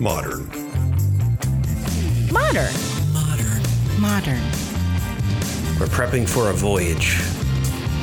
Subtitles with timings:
[0.00, 0.46] Modern.
[2.32, 2.72] Modern.
[3.12, 3.62] Modern.
[3.98, 4.42] Modern.
[5.80, 7.18] We're prepping for a voyage.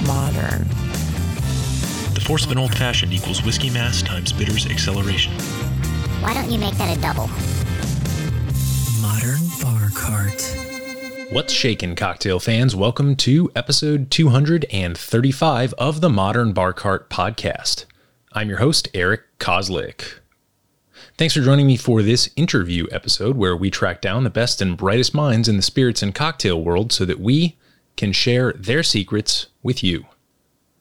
[0.05, 0.67] Modern.
[2.13, 5.31] The force of an old fashioned equals whiskey mass times bitter's acceleration.
[6.19, 7.29] Why don't you make that a double?
[9.01, 11.31] Modern Bar Cart.
[11.31, 12.75] What's shaken, cocktail fans?
[12.75, 17.85] Welcome to episode 235 of the Modern Bar Cart podcast.
[18.33, 20.15] I'm your host, Eric Kozlik.
[21.17, 24.75] Thanks for joining me for this interview episode where we track down the best and
[24.75, 27.55] brightest minds in the spirits and cocktail world so that we
[27.95, 30.07] can share their secrets with you.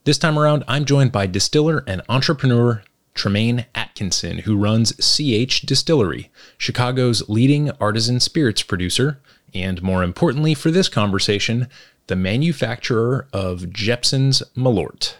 [0.02, 2.82] This time around, I'm joined by distiller and entrepreneur
[3.14, 9.20] Tremaine Atkinson, who runs CH Distillery, Chicago's leading artisan spirits producer,
[9.54, 11.68] and more importantly for this conversation,
[12.08, 15.14] the manufacturer of Jeppson's Malort.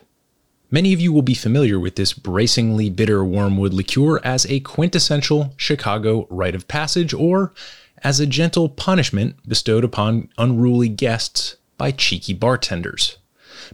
[0.74, 5.54] Many of you will be familiar with this bracingly bitter wormwood liqueur as a quintessential
[5.57, 7.54] Chicago rite of passage or
[8.02, 13.18] as a gentle punishment bestowed upon unruly guests by cheeky bartenders.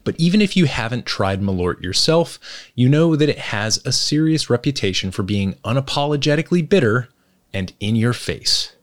[0.05, 2.39] But even if you haven't tried Malort yourself,
[2.75, 7.09] you know that it has a serious reputation for being unapologetically bitter
[7.51, 8.75] and in your face.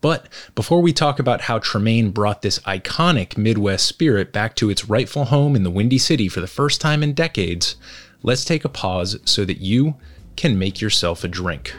[0.00, 4.88] But before we talk about how Tremaine brought this iconic Midwest spirit back to its
[4.88, 7.76] rightful home in the Windy City for the first time in decades,
[8.22, 9.96] let's take a pause so that you
[10.36, 11.74] can make yourself a drink.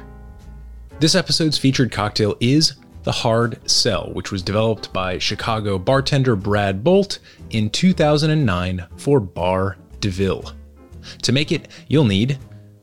[0.99, 6.83] This episode's featured cocktail is the Hard Sell, which was developed by Chicago bartender Brad
[6.83, 7.19] Bolt
[7.51, 10.51] in 2009 for Bar DeVille.
[11.21, 12.37] To make it, you'll need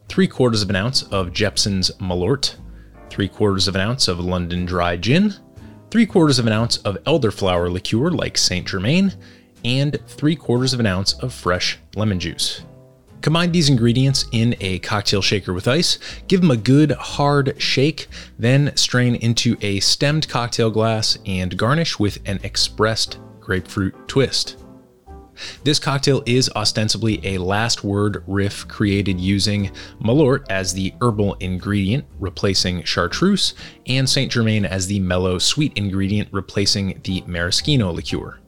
[0.09, 2.56] three quarters of an ounce of Jeppson's Malort,
[3.17, 5.33] three quarters of an ounce of London Dry Gin,
[5.91, 9.11] three quarters of an ounce of elderflower liqueur like Saint Germain,
[9.64, 12.61] and three quarters of an ounce of fresh lemon juice.
[13.22, 18.06] Combine these ingredients in a cocktail shaker with ice, give them a good hard shake,
[18.39, 24.62] then strain into a stemmed cocktail glass and garnish with an expressed grapefruit twist.
[25.65, 29.71] This cocktail is ostensibly a last word riff created using
[30.01, 33.55] Malort as the herbal ingredient, replacing chartreuse,
[33.87, 38.39] and Saint Germain as the mellow sweet ingredient, replacing the maraschino liqueur.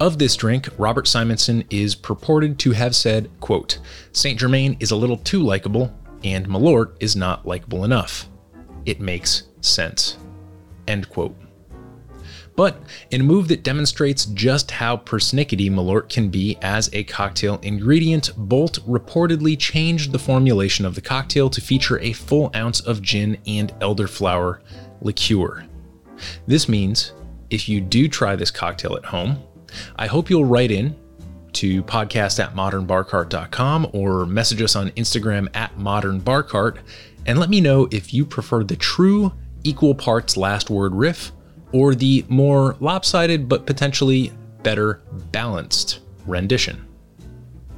[0.00, 3.78] Of this drink, Robert Simonson is purported to have said, quote,
[4.12, 5.92] Saint Germain is a little too likable,
[6.22, 8.28] and Malort is not likable enough.
[8.86, 10.16] It makes sense.
[10.86, 11.36] End quote.
[12.58, 12.82] But
[13.12, 18.32] in a move that demonstrates just how persnickety Malort can be as a cocktail ingredient,
[18.36, 23.38] Bolt reportedly changed the formulation of the cocktail to feature a full ounce of gin
[23.46, 24.58] and elderflower
[25.00, 25.66] liqueur.
[26.48, 27.12] This means
[27.48, 29.40] if you do try this cocktail at home,
[29.94, 30.96] I hope you'll write in
[31.52, 36.78] to podcast at modernbarcart.com or message us on Instagram at modernbarcart
[37.24, 39.32] and let me know if you prefer the true
[39.62, 41.30] equal parts last word riff
[41.72, 45.00] or the more lopsided but potentially better
[45.32, 46.84] balanced rendition.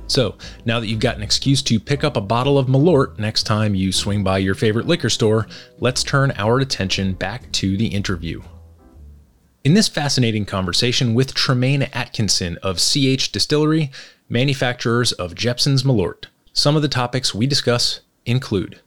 [0.06, 3.44] So, now that you've got an excuse to pick up a bottle of Malort next
[3.44, 5.46] time you swing by your favorite liquor store,
[5.78, 8.42] let's turn our attention back to the interview.
[9.62, 13.92] In this fascinating conversation with Tremaine Atkinson of CH Distillery,
[14.28, 18.80] manufacturers of Jeppson's Malort, some of the topics we discuss include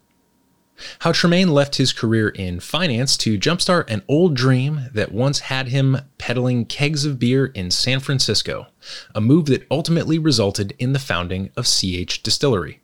[1.00, 5.68] how Tremaine left his career in finance to jumpstart an old dream that once had
[5.68, 8.68] him peddling kegs of beer in San Francisco,
[9.14, 12.80] a move that ultimately resulted in the founding of CH Distillery.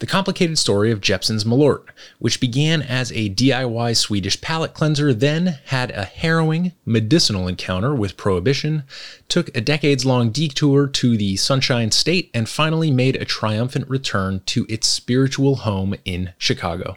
[0.00, 1.86] The complicated story of Jeppson's Malort,
[2.20, 8.16] which began as a DIY Swedish palate cleanser, then had a harrowing medicinal encounter with
[8.16, 8.84] Prohibition,
[9.28, 14.40] took a decades long detour to the Sunshine State, and finally made a triumphant return
[14.46, 16.96] to its spiritual home in Chicago.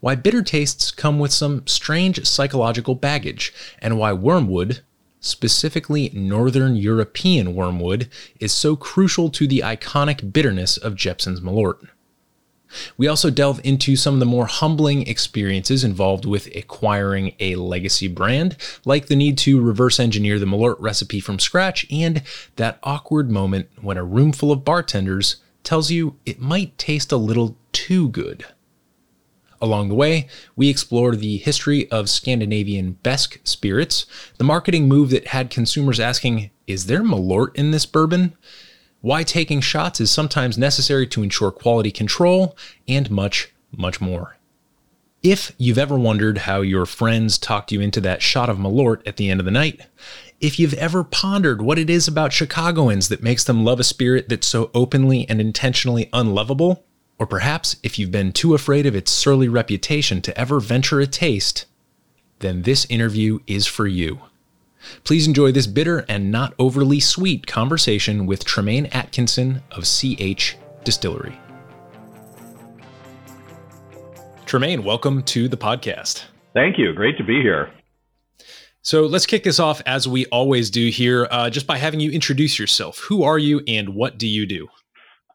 [0.00, 4.80] Why bitter tastes come with some strange psychological baggage, and why wormwood,
[5.20, 8.08] specifically Northern European wormwood,
[8.40, 11.88] is so crucial to the iconic bitterness of Jeppson's Malort.
[12.96, 18.08] We also delve into some of the more humbling experiences involved with acquiring a legacy
[18.08, 22.22] brand, like the need to reverse engineer the Malort recipe from scratch and
[22.56, 27.16] that awkward moment when a room full of bartenders tells you it might taste a
[27.16, 28.44] little too good.
[29.60, 34.06] Along the way, we explore the history of Scandinavian Besk spirits,
[34.38, 38.36] the marketing move that had consumers asking, Is there Malort in this bourbon?
[39.00, 42.56] Why taking shots is sometimes necessary to ensure quality control,
[42.88, 44.36] and much, much more.
[45.22, 49.16] If you've ever wondered how your friends talked you into that shot of Malort at
[49.16, 49.80] the end of the night,
[50.40, 54.28] if you've ever pondered what it is about Chicagoans that makes them love a spirit
[54.28, 56.84] that's so openly and intentionally unlovable,
[57.18, 61.06] Or perhaps if you've been too afraid of its surly reputation to ever venture a
[61.06, 61.66] taste,
[62.40, 64.20] then this interview is for you.
[65.04, 71.38] Please enjoy this bitter and not overly sweet conversation with Tremaine Atkinson of CH Distillery.
[74.44, 76.24] Tremaine, welcome to the podcast.
[76.54, 76.92] Thank you.
[76.92, 77.72] Great to be here.
[78.82, 82.12] So let's kick this off as we always do here, uh, just by having you
[82.12, 82.98] introduce yourself.
[83.00, 84.68] Who are you and what do you do?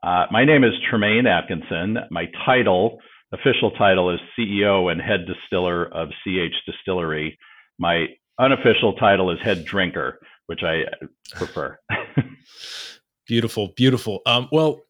[0.03, 1.97] Uh, my name is Tremaine Atkinson.
[2.09, 2.97] My title,
[3.33, 7.37] official title, is CEO and head distiller of CH Distillery.
[7.77, 8.07] My
[8.39, 10.85] unofficial title is head drinker, which I
[11.35, 11.77] prefer.
[13.27, 14.21] beautiful, beautiful.
[14.25, 14.81] Um, well,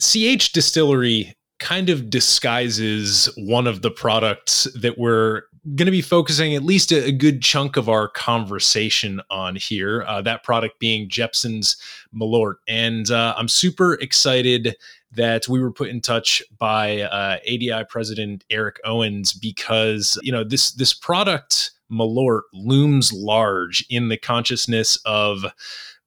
[0.00, 6.54] CH Distillery kind of disguises one of the products that we're going to be focusing
[6.54, 10.02] at least a, a, good chunk of our conversation on here.
[10.08, 11.76] Uh, that product being Jeppson's
[12.12, 12.54] Malort.
[12.66, 14.76] And uh, I'm super excited
[15.12, 20.42] that we were put in touch by uh, ADI President Eric Owens because, you know,
[20.42, 25.44] this, this product, Malort, looms large in the consciousness of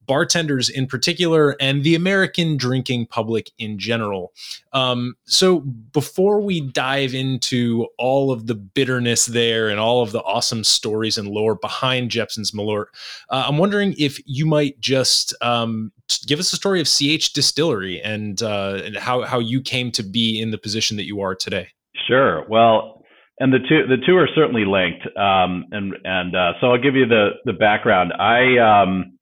[0.06, 4.32] bartenders in particular and the American drinking public in general.
[4.72, 10.22] Um, so, before we dive into all of the bitterness there and all of the
[10.22, 12.86] awesome stories and lore behind Jeppson's Malort,
[13.30, 15.92] uh, I'm wondering if you might just um,
[16.26, 20.02] give us a story of CH Distillery and, uh, and how, how you came to
[20.02, 21.68] be in the position that you are today.
[22.06, 22.46] Sure.
[22.48, 22.96] Well,
[23.38, 26.94] and the two the two are certainly linked, um, and and uh, so I'll give
[26.94, 28.12] you the the background.
[28.18, 29.15] I um,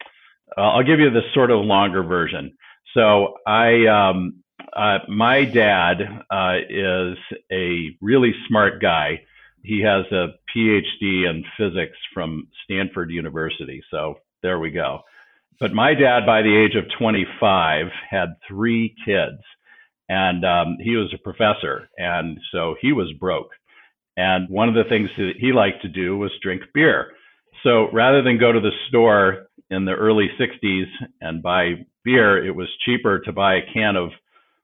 [0.57, 2.57] I'll give you the sort of longer version.
[2.95, 4.43] So I, um,
[4.73, 5.97] uh, my dad
[6.31, 7.17] uh, is
[7.53, 9.23] a really smart guy.
[9.63, 13.83] He has a PhD in physics from Stanford University.
[13.91, 15.01] So there we go.
[15.61, 19.41] But my dad, by the age of 25, had three kids,
[20.09, 23.51] and um, he was a professor, and so he was broke.
[24.17, 27.13] And one of the things that he liked to do was drink beer.
[27.63, 30.87] So rather than go to the store in the early 60s
[31.21, 34.11] and buy beer, it was cheaper to buy a can of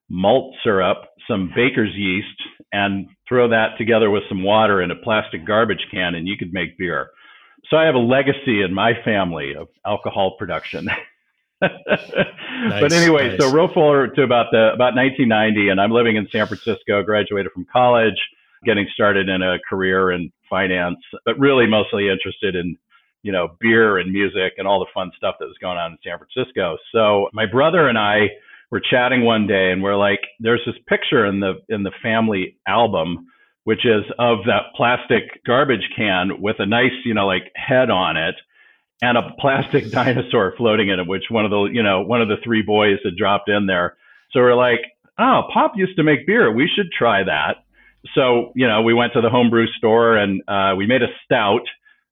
[0.08, 0.98] malt syrup,
[1.28, 2.26] some baker's yeast,
[2.72, 6.52] and throw that together with some water in a plastic garbage can, and you could
[6.52, 7.10] make beer.
[7.68, 10.86] So I have a legacy in my family of alcohol production.
[11.62, 11.70] nice,
[12.80, 13.40] but anyway, nice.
[13.40, 17.02] so roll forward to about the about 1990, and I'm living in San Francisco.
[17.02, 18.16] Graduated from college,
[18.64, 22.76] getting started in a career in finance, but really mostly interested in
[23.22, 25.98] you know, beer and music and all the fun stuff that was going on in
[26.04, 26.76] San Francisco.
[26.92, 28.28] So my brother and I
[28.70, 32.56] were chatting one day and we're like, there's this picture in the in the family
[32.66, 33.26] album,
[33.64, 38.16] which is of that plastic garbage can with a nice, you know, like head on
[38.16, 38.36] it
[39.02, 42.28] and a plastic dinosaur floating in it, which one of the, you know, one of
[42.28, 43.96] the three boys had dropped in there.
[44.32, 44.80] So we're like,
[45.18, 46.52] oh, Pop used to make beer.
[46.52, 47.64] We should try that.
[48.14, 51.66] So, you know, we went to the homebrew store and uh, we made a stout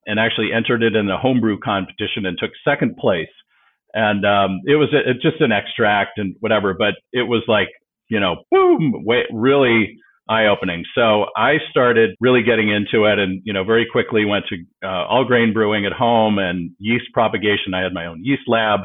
[0.09, 3.29] and actually entered it in a homebrew competition and took second place.
[3.95, 7.69] And um, it was a, just an extract and whatever, but it was like,
[8.09, 9.97] you know, boom, way, really
[10.29, 10.85] eye opening.
[10.95, 15.07] So I started really getting into it and, you know, very quickly went to uh,
[15.07, 17.75] all grain brewing at home and yeast propagation.
[17.75, 18.81] I had my own yeast lab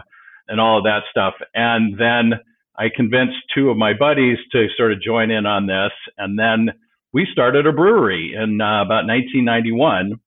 [0.47, 1.33] and all of that stuff.
[1.53, 2.39] And then
[2.77, 5.91] I convinced two of my buddies to sort of join in on this.
[6.17, 6.69] And then
[7.13, 10.19] we started a brewery in uh, about 1991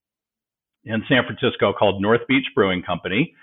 [0.87, 3.35] in San Francisco called North Beach Brewing Company.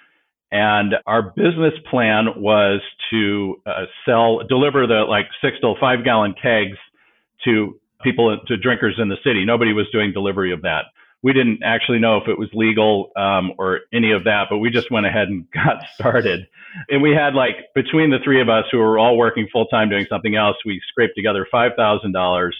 [0.51, 2.79] And our business plan was
[3.12, 6.77] to uh, sell, deliver the like six to five gallon kegs
[7.43, 9.45] to people, to drinkers in the city.
[9.45, 10.85] Nobody was doing delivery of that.
[11.23, 14.69] We didn't actually know if it was legal um, or any of that, but we
[14.69, 16.47] just went ahead and got started.
[16.89, 19.89] And we had like between the three of us who were all working full time
[19.89, 22.55] doing something else, we scraped together five thousand dollars.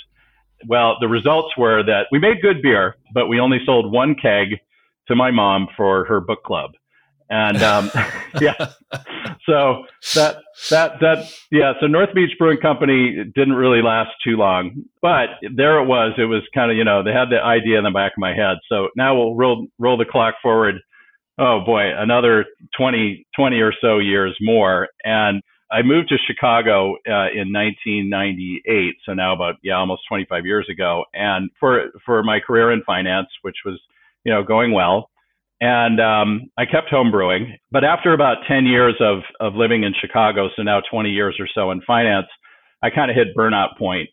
[0.68, 4.60] Well, the results were that we made good beer, but we only sold one keg
[5.08, 6.72] to my mom for her book club.
[7.30, 7.90] And um,
[8.42, 8.54] yeah,
[9.46, 10.38] so that
[10.70, 15.80] that that yeah, so North Beach Brewing Company didn't really last too long, but there
[15.80, 16.14] it was.
[16.18, 18.34] It was kind of you know they had the idea in the back of my
[18.36, 18.58] head.
[18.70, 20.76] So now we'll roll roll the clock forward.
[21.40, 22.46] Oh boy, another
[22.78, 25.42] 20 20 or so years more, and
[25.72, 31.06] I moved to Chicago uh, in 1998, so now about yeah almost 25 years ago,
[31.14, 33.82] and for for my career in finance, which was
[34.24, 35.10] you know, going well.
[35.62, 37.58] And um, I kept home brewing.
[37.72, 41.48] But after about 10 years of, of living in Chicago, so now 20 years or
[41.54, 42.28] so in finance,
[42.82, 44.10] I kind of hit burnout point.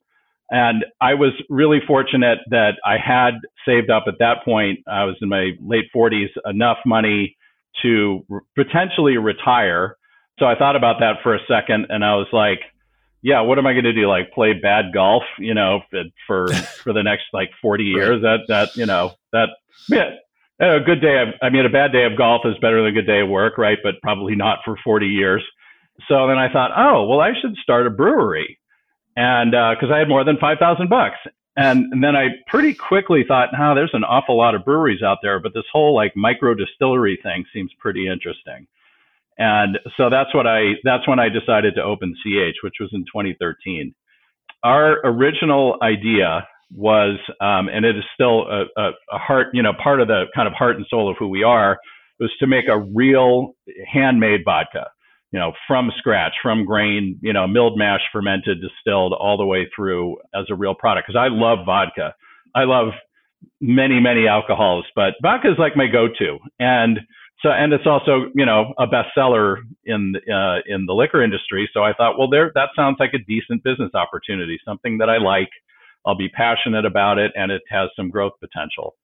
[0.51, 3.35] And I was really fortunate that I had
[3.67, 4.81] saved up at that point.
[4.89, 7.37] I was in my late 40s, enough money
[7.83, 8.25] to
[8.57, 9.97] potentially retire.
[10.39, 12.61] So I thought about that for a second and I was like,
[13.23, 14.09] yeah, what am I going to do?
[14.09, 15.81] Like play bad golf, you know,
[16.27, 16.49] for
[16.83, 18.23] for the next like 40 years?
[18.23, 19.51] That that you know that
[19.89, 20.11] yeah,
[20.61, 21.23] a good day.
[21.23, 23.29] Of, I mean, a bad day of golf is better than a good day of
[23.29, 23.79] work, right?
[23.83, 25.43] But probably not for 40 years.
[26.09, 28.59] So then I thought, oh, well, I should start a brewery,
[29.17, 31.19] and because uh, I had more than 5,000 bucks,
[31.57, 35.19] and, and then I pretty quickly thought, no, there's an awful lot of breweries out
[35.23, 38.67] there, but this whole like micro distillery thing seems pretty interesting.
[39.37, 43.05] And so that's what I that's when I decided to open CH, which was in
[43.05, 43.95] 2013.
[44.63, 49.73] Our original idea was, um, and it is still a, a, a, heart, you know,
[49.83, 51.79] part of the kind of heart and soul of who we are,
[52.19, 53.55] was to make a real
[53.93, 54.87] handmade vodka,
[55.33, 59.69] you know, from scratch, from grain, you know, milled, mash, fermented, distilled, all the way
[59.75, 61.09] through as a real product.
[61.09, 62.15] Because I love vodka,
[62.55, 62.93] I love
[63.61, 67.01] many, many alcohols, but vodka is like my go-to, and
[67.43, 71.71] so and it's also you know a bestseller in uh, in the liquor industry.
[71.73, 75.19] So I thought, well, there that sounds like a decent business opportunity, something that I
[75.19, 75.49] like.
[76.07, 78.95] I'll be passionate about it, and it has some growth potential.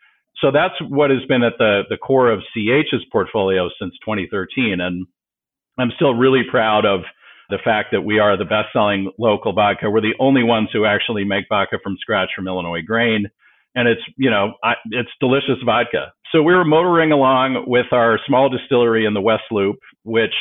[0.41, 5.07] So that's what has been at the the core of CH's portfolio since 2013, and
[5.79, 7.01] I'm still really proud of
[7.49, 9.89] the fact that we are the best-selling local vodka.
[9.89, 13.27] We're the only ones who actually make vodka from scratch from Illinois grain,
[13.75, 16.13] and it's you know I, it's delicious vodka.
[16.33, 20.35] So we were motoring along with our small distillery in the West Loop, which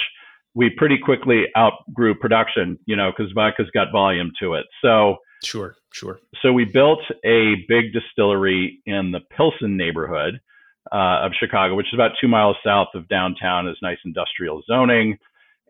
[0.55, 4.65] we pretty quickly outgrew production, you know, because vodka's got volume to it.
[4.81, 6.19] So sure, sure.
[6.41, 10.39] So we built a big distillery in the Pilsen neighborhood
[10.91, 13.67] uh, of Chicago, which is about two miles south of downtown.
[13.67, 15.17] Is nice industrial zoning.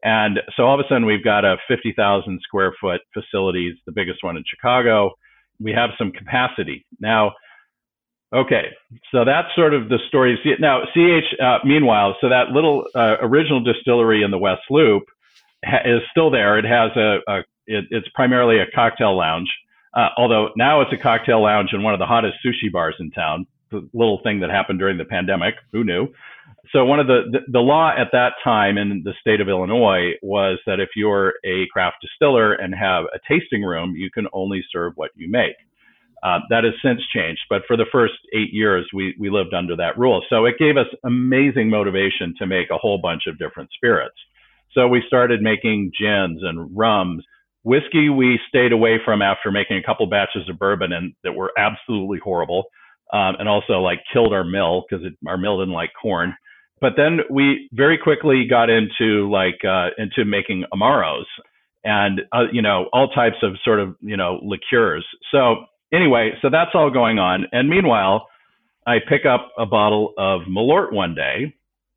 [0.03, 3.91] And so all of a sudden, we've got a 50,000 square foot facility, it's the
[3.91, 5.12] biggest one in Chicago.
[5.60, 6.86] We have some capacity.
[7.00, 7.32] Now,
[8.34, 8.72] Okay,
[9.12, 10.38] so that's sort of the story.
[10.60, 15.03] Now, CH, uh, meanwhile, so that little uh, original distillery in the West Loop
[15.63, 16.58] ha- is still there.
[16.58, 19.50] It has a, a it, it's primarily a cocktail lounge,
[19.93, 23.12] uh, although now it's a cocktail lounge in one of the hottest sushi bars in
[23.12, 23.48] town.
[23.72, 26.07] The little thing that happened during the pandemic, who knew?
[26.72, 30.13] So one of the, the the law at that time in the state of Illinois
[30.22, 34.63] was that if you're a craft distiller and have a tasting room, you can only
[34.72, 35.55] serve what you make.
[36.24, 39.75] Uh, that has since changed, but for the first eight years, we, we lived under
[39.75, 40.25] that rule.
[40.27, 44.15] So it gave us amazing motivation to make a whole bunch of different spirits.
[44.74, 47.24] So we started making gins and rums.
[47.65, 51.51] Whiskey, we stayed away from after making a couple batches of bourbon and that were
[51.57, 52.65] absolutely horrible.
[53.12, 56.36] Um, and also like killed our mill because our mill didn't like corn.
[56.81, 61.25] But then we very quickly got into like uh, into making amaros
[61.84, 65.05] and uh, you know all types of sort of you know liqueurs.
[65.31, 67.45] So anyway, so that's all going on.
[67.51, 68.27] And meanwhile,
[68.86, 71.55] I pick up a bottle of Malort one day,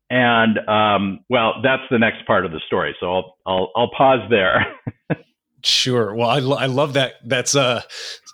[0.09, 2.95] and um, well, that's the next part of the story.
[2.99, 4.65] So I'll I'll, I'll pause there.
[5.63, 6.13] sure.
[6.15, 7.15] Well, I, I love that.
[7.25, 7.83] That's a,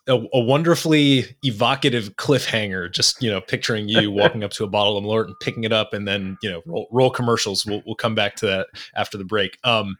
[0.08, 2.91] a, a wonderfully evocative cliffhanger.
[2.91, 5.74] Just you know, picturing you walking up to a bottle of Malort and picking it
[5.74, 7.65] up, and then you know, roll, roll commercials.
[7.65, 9.58] We'll we'll come back to that after the break.
[9.63, 9.98] Um,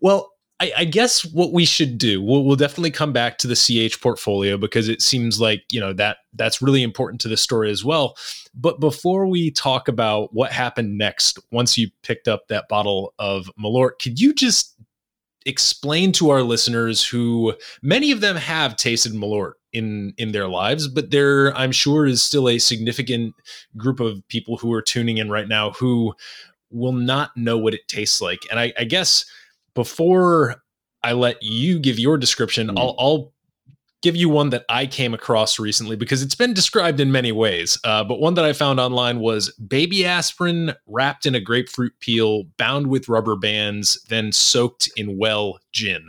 [0.00, 3.54] well, I, I, guess what we should do, we'll, we'll, definitely come back to the
[3.56, 7.70] CH portfolio because it seems like you know that that's really important to the story
[7.70, 8.14] as well.
[8.54, 13.50] But before we talk about what happened next, once you picked up that bottle of
[13.58, 14.74] Malort, could you just
[15.46, 20.88] explain to our listeners who many of them have tasted Malort in in their lives,
[20.88, 23.34] but there I'm sure is still a significant
[23.76, 26.14] group of people who are tuning in right now who
[26.70, 29.24] will not know what it tastes like, and I, I guess
[29.74, 30.62] before
[31.02, 32.78] I let you give your description, mm.
[32.78, 33.32] I'll, I'll
[34.02, 37.78] give you one that I came across recently because it's been described in many ways.
[37.84, 42.44] Uh, but one that I found online was baby aspirin wrapped in a grapefruit peel,
[42.56, 46.06] bound with rubber bands, then soaked in well gin.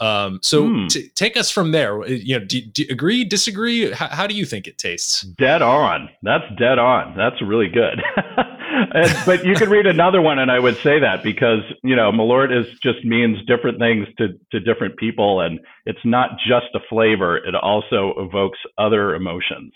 [0.00, 0.88] Um, so mm.
[0.88, 2.02] t- take us from there.
[2.02, 3.92] Uh, you know, do, do you agree, disagree?
[3.92, 5.22] How, how, do you think it tastes?
[5.22, 6.08] Dead on.
[6.24, 7.16] That's dead on.
[7.16, 8.02] That's really good.
[8.94, 12.12] and, but you could read another one, and I would say that because you know
[12.12, 16.80] Malort is just means different things to to different people, and it's not just a
[16.88, 19.72] flavor; it also evokes other emotions,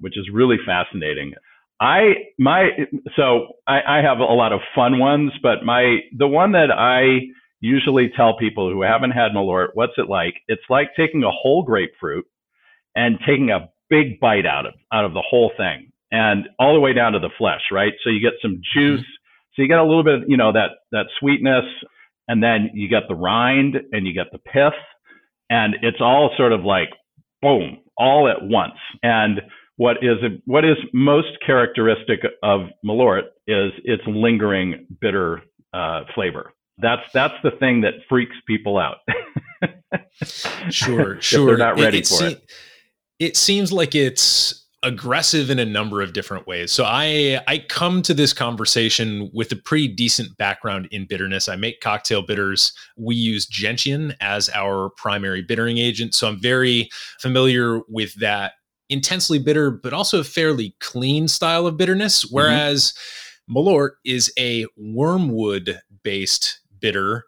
[0.00, 1.34] which is really fascinating.
[1.80, 2.70] I my
[3.16, 7.26] so I, I have a lot of fun ones, but my the one that I
[7.60, 10.34] usually tell people who haven't had Malort, what's it like?
[10.48, 12.24] It's like taking a whole grapefruit
[12.94, 16.80] and taking a big bite out of out of the whole thing and all the
[16.80, 17.92] way down to the flesh, right?
[18.02, 18.78] So you get some mm-hmm.
[18.78, 19.06] juice.
[19.54, 21.64] So you get a little bit, you know, that that sweetness,
[22.28, 24.78] and then you get the rind and you get the pith,
[25.48, 26.90] and it's all sort of like
[27.42, 28.78] boom, all at once.
[29.02, 29.40] And
[29.76, 36.52] what is what is most characteristic of Malort is its lingering bitter uh, flavor.
[36.78, 38.98] That's that's the thing that freaks people out.
[40.70, 41.46] sure, sure.
[41.46, 42.52] they're not ready it, it for se- it.
[43.18, 46.72] It seems like it's aggressive in a number of different ways.
[46.72, 51.48] So I I come to this conversation with a pretty decent background in bitterness.
[51.48, 52.72] I make cocktail bitters.
[52.96, 56.88] We use gentian as our primary bittering agent, so I'm very
[57.20, 58.52] familiar with that
[58.90, 62.34] intensely bitter but also a fairly clean style of bitterness mm-hmm.
[62.34, 62.92] whereas
[63.48, 67.24] Malort is a wormwood based bitter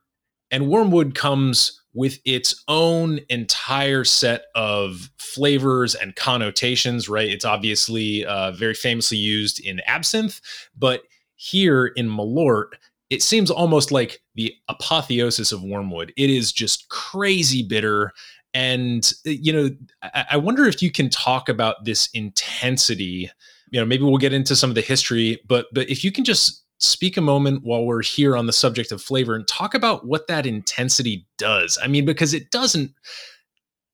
[0.51, 7.29] and wormwood comes with its own entire set of flavors and connotations, right?
[7.29, 10.41] It's obviously uh, very famously used in absinthe,
[10.77, 11.03] but
[11.35, 12.69] here in Malort,
[13.11, 16.13] it seems almost like the apotheosis of wormwood.
[16.17, 18.13] It is just crazy bitter.
[18.55, 19.71] And, you know,
[20.03, 23.31] I, I wonder if you can talk about this intensity.
[23.71, 26.25] You know, maybe we'll get into some of the history, but but if you can
[26.25, 30.07] just speak a moment while we're here on the subject of flavor and talk about
[30.07, 31.79] what that intensity does.
[31.83, 32.93] I mean, because it doesn't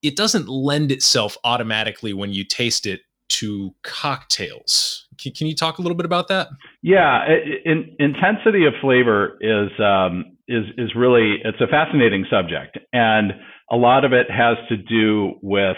[0.02, 5.06] it doesn't lend itself automatically when you taste it to cocktails.
[5.20, 6.48] Can, can you talk a little bit about that?
[6.82, 7.26] Yeah,
[7.64, 13.32] in, intensity of flavor is um, is is really it's a fascinating subject, and
[13.70, 15.76] a lot of it has to do with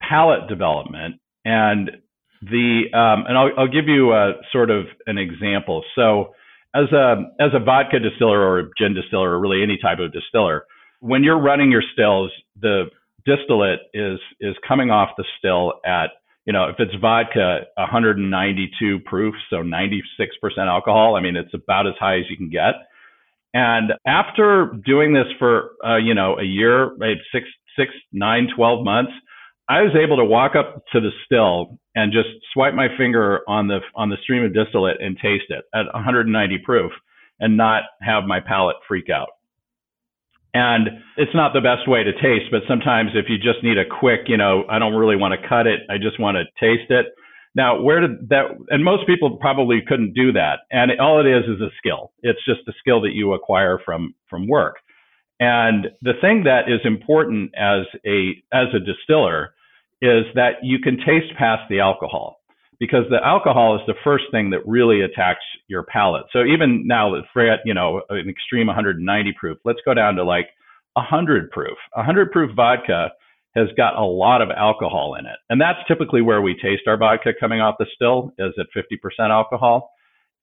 [0.00, 1.90] palate development and
[2.42, 5.84] the um, and I'll, I'll give you a sort of an example.
[5.94, 6.34] So
[6.74, 10.12] as a as a vodka distiller or a gin distiller or really any type of
[10.12, 10.64] distiller,
[11.00, 12.30] when you're running your stills,
[12.60, 12.84] the
[13.26, 16.10] distillate is is coming off the still at
[16.44, 20.00] you know if it's vodka 192 proof, so 96%
[20.58, 21.16] alcohol.
[21.16, 22.74] I mean it's about as high as you can get.
[23.54, 26.90] And after doing this for uh, you know a year,
[27.32, 29.12] six six nine 12 months,
[29.68, 33.68] I was able to walk up to the still and just swipe my finger on
[33.68, 36.92] the on the stream of distillate and taste it at 190 proof
[37.40, 39.28] and not have my palate freak out.
[40.54, 43.84] And it's not the best way to taste, but sometimes if you just need a
[43.84, 46.90] quick, you know, I don't really want to cut it, I just want to taste
[46.90, 47.06] it.
[47.54, 48.46] Now, where did that?
[48.70, 50.60] And most people probably couldn't do that.
[50.70, 52.12] And all it is is a skill.
[52.22, 54.76] It's just a skill that you acquire from from work.
[55.40, 59.54] And the thing that is important as a as a distiller
[60.00, 62.38] is that you can taste past the alcohol
[62.80, 66.24] because the alcohol is the first thing that really attacks your palate.
[66.32, 69.58] So even now, let's forget, you know, an extreme 190 proof.
[69.64, 70.46] Let's go down to like
[70.94, 71.76] 100 proof.
[71.94, 73.10] 100 proof vodka
[73.56, 76.96] has got a lot of alcohol in it, and that's typically where we taste our
[76.96, 79.90] vodka coming off the still is at 50% alcohol.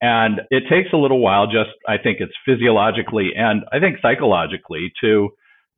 [0.02, 4.92] And it takes a little while, just I think it's physiologically and I think psychologically
[5.02, 5.30] to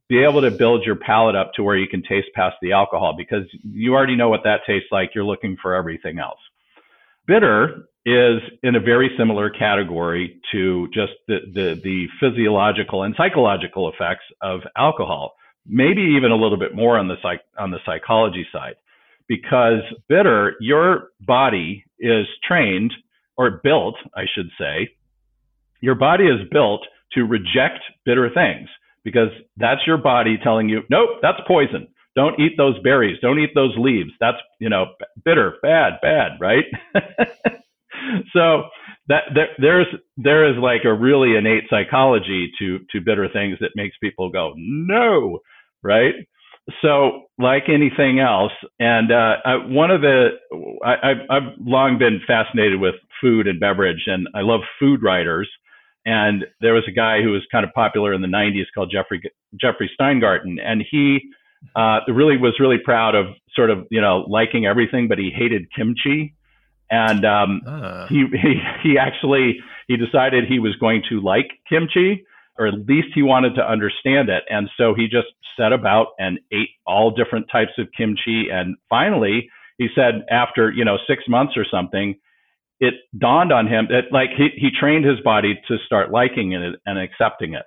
[0.09, 3.13] be able to build your palate up to where you can taste past the alcohol
[3.17, 5.11] because you already know what that tastes like.
[5.13, 6.39] You're looking for everything else.
[7.25, 13.89] Bitter is in a very similar category to just the, the, the physiological and psychological
[13.89, 18.47] effects of alcohol, maybe even a little bit more on the psych, on the psychology
[18.53, 18.75] side.
[19.27, 22.93] Because bitter, your body is trained
[23.35, 24.89] or built, I should say,
[25.81, 28.69] your body is built to reject bitter things
[29.07, 31.87] because that's your body telling you, nope, that's poison.
[32.13, 33.17] Don't eat those berries.
[33.21, 34.09] Don't eat those leaves.
[34.19, 34.87] That's, you know,
[35.23, 36.65] bitter, bad, bad, right?
[38.33, 38.63] so
[39.07, 43.71] that there, there's there is like a really innate psychology to to bitter things that
[43.75, 45.39] makes people go no,
[45.81, 46.15] right?
[46.81, 50.31] So like anything else, and uh, I, one of the
[50.83, 55.49] I, I've long been fascinated with food and beverage, and I love food writers
[56.07, 59.21] and there was a guy who was kind of popular in the 90s called Jeffrey
[59.59, 61.19] Jeffrey Steingarten, and he
[61.75, 65.67] uh, really was really proud of sort of you know liking everything, but he hated
[65.75, 66.33] kimchi,
[66.89, 68.07] and um, uh.
[68.07, 72.23] he, he he actually he decided he was going to like kimchi,
[72.57, 75.27] or at least he wanted to understand it, and so he just
[75.59, 80.85] set about and ate all different types of kimchi, and finally he said after you
[80.85, 82.15] know six months or something
[82.79, 86.75] it dawned on him that like he, he trained his body to start liking it
[86.85, 87.63] and accepting it.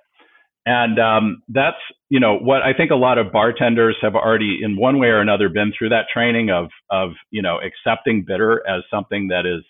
[0.65, 1.77] And um, that's,
[2.09, 5.19] you know, what I think a lot of bartenders have already in one way or
[5.19, 9.63] another been through that training of, of, you know, accepting bitter as something that is,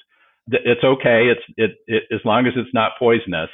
[0.49, 1.29] it's okay.
[1.31, 3.49] It's, it, it as long as it's not poisonous.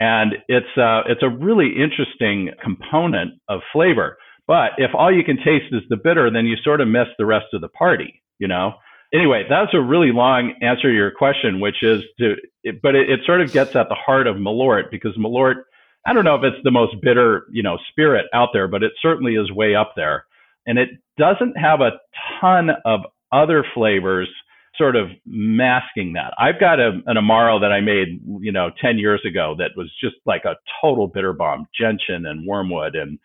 [0.00, 4.18] And it's, uh, it's a really interesting component of flavor.
[4.46, 7.24] But if all you can taste is the bitter, then you sort of miss the
[7.24, 8.74] rest of the party, you know?
[9.16, 13.10] Anyway, that's a really long answer to your question, which is to, it, but it,
[13.10, 15.62] it, sort of gets at the heart of Malort because Malort,
[16.06, 18.92] I don't know if it's the most bitter, you know, spirit out there, but it
[19.00, 20.26] certainly is way up there.
[20.66, 21.92] And it doesn't have a
[22.40, 23.00] ton of
[23.32, 24.28] other flavors
[24.76, 26.34] sort of masking that.
[26.38, 29.90] I've got a, an Amaro that I made, you know, 10 years ago that was
[30.02, 33.18] just like a total bitter bomb, gentian and wormwood and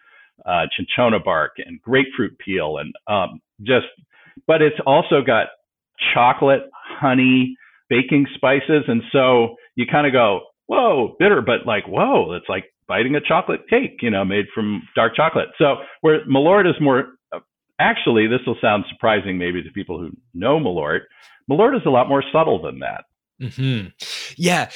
[0.46, 3.88] uh, cinchona bark and grapefruit peel and um, just,
[4.48, 5.48] but it's also got
[6.14, 7.56] chocolate, honey,
[7.90, 8.84] baking spices.
[8.88, 13.22] And so you kind of go, whoa, bitter, but like, whoa, it's like biting a
[13.22, 15.50] chocolate cake, you know, made from dark chocolate.
[15.58, 17.14] So where Malort is more,
[17.80, 21.02] actually, this will sound surprising maybe to people who know Malort.
[21.50, 23.06] Malort is a lot more subtle than that.
[23.42, 23.88] Mm-hmm.
[24.38, 24.70] Yeah.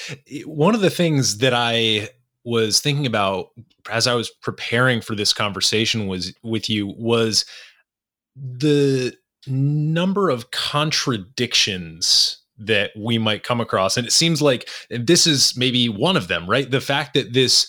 [0.45, 2.09] One of the things that I
[2.43, 3.47] was thinking about
[3.89, 7.45] as I was preparing for this conversation was with you was
[8.35, 9.15] the
[9.47, 13.97] number of contradictions that we might come across.
[13.97, 16.69] And it seems like this is maybe one of them, right?
[16.69, 17.67] The fact that this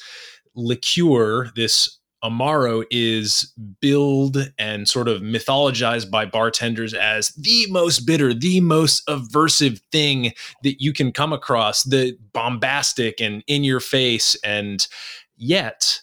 [0.55, 8.33] liqueur, this Amaro, is billed and sort of mythologized by bartenders as the most bitter,
[8.33, 14.37] the most aversive thing that you can come across, the bombastic and in your face.
[14.43, 14.87] And
[15.37, 16.01] yet,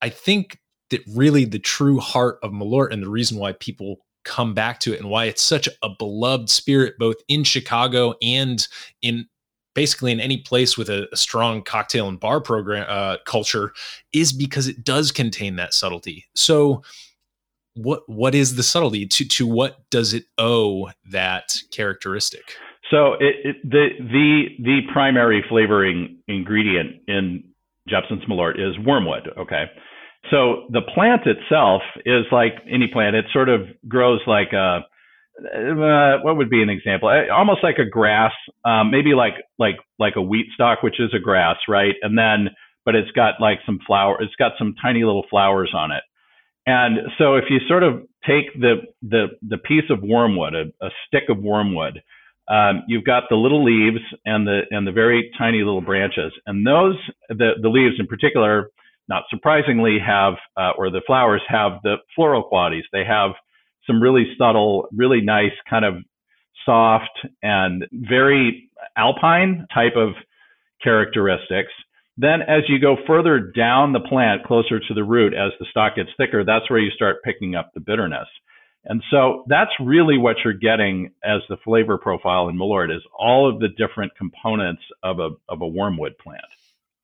[0.00, 0.58] I think
[0.90, 4.92] that really the true heart of Malort and the reason why people come back to
[4.92, 8.66] it and why it's such a beloved spirit both in Chicago and
[9.00, 9.26] in
[9.74, 13.72] basically in any place with a, a strong cocktail and bar program uh, culture
[14.12, 16.24] is because it does contain that subtlety.
[16.34, 16.82] So
[17.74, 22.56] what what is the subtlety to to what does it owe that characteristic?
[22.90, 27.44] So it, it, the the the primary flavoring ingredient in
[27.88, 29.28] Jeppson's Malort is wormwood.
[29.36, 29.66] Okay,
[30.30, 33.16] so the plant itself is like any plant.
[33.16, 34.80] It sort of grows like a
[35.38, 37.08] uh, what would be an example?
[37.08, 38.32] Uh, almost like a grass,
[38.64, 41.94] um, maybe like like like a wheat stalk, which is a grass, right?
[42.02, 44.16] And then, but it's got like some flower.
[44.20, 46.02] It's got some tiny little flowers on it.
[46.66, 50.90] And so, if you sort of take the the the piece of wormwood, a, a
[51.06, 52.02] stick of wormwood,
[52.48, 56.66] um, you've got the little leaves and the and the very tiny little branches, and
[56.66, 56.96] those
[57.28, 58.70] the the leaves in particular,
[59.08, 62.84] not surprisingly, have uh, or the flowers have the floral qualities.
[62.92, 63.32] They have
[63.86, 65.94] some really subtle, really nice kind of
[66.64, 70.10] soft and very alpine type of
[70.82, 71.72] characteristics.
[72.18, 75.96] Then as you go further down the plant, closer to the root, as the stalk
[75.96, 78.28] gets thicker, that's where you start picking up the bitterness.
[78.86, 83.48] And so that's really what you're getting as the flavor profile in Malort is all
[83.48, 86.44] of the different components of a, of a wormwood plant.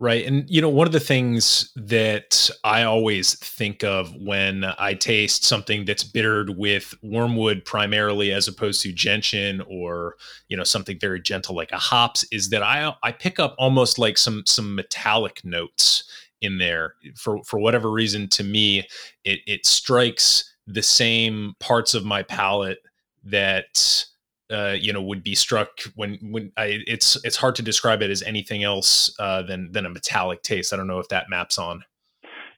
[0.03, 0.27] Right.
[0.27, 5.45] And, you know, one of the things that I always think of when I taste
[5.45, 10.17] something that's bittered with wormwood primarily as opposed to gentian or,
[10.49, 13.97] you know, something very gentle like a hops is that I, I pick up almost
[13.97, 16.03] like some, some metallic notes
[16.41, 18.81] in there for, for whatever reason to me,
[19.23, 22.79] it, it strikes the same parts of my palate
[23.23, 24.05] that
[24.51, 28.11] uh, you know would be struck when when I it's it's hard to describe it
[28.11, 30.73] as anything else uh, than than a metallic taste.
[30.73, 31.85] I don't know if that maps on.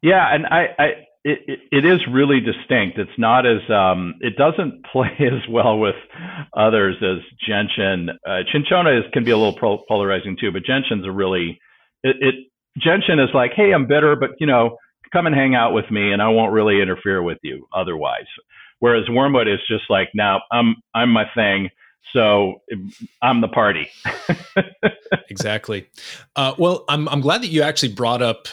[0.03, 0.85] Yeah, and I, I
[1.25, 2.99] it, it is really distinct.
[2.99, 5.97] It's not as um, it doesn't play as well with
[6.55, 8.11] others as gentian.
[8.29, 11.59] Uh, cinchona is can be a little polarizing too, but gentian's a really
[12.03, 12.35] it, it
[12.79, 14.77] gentian is like, hey, I'm bitter, but you know,
[15.13, 18.27] come and hang out with me, and I won't really interfere with you otherwise.
[18.85, 21.71] Whereas wormwood is just like, now I'm I'm my thing.
[22.13, 22.61] So
[23.23, 23.89] I'm the party.
[25.31, 25.89] exactly.
[26.37, 28.47] Uh, well, I'm I'm glad that you actually brought up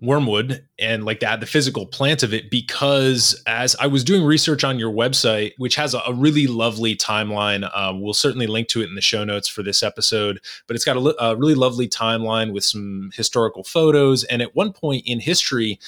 [0.00, 4.64] wormwood and like that the physical plant of it because as i was doing research
[4.64, 8.80] on your website which has a, a really lovely timeline uh, we'll certainly link to
[8.80, 11.88] it in the show notes for this episode but it's got a, a really lovely
[11.88, 15.78] timeline with some historical photos and at one point in history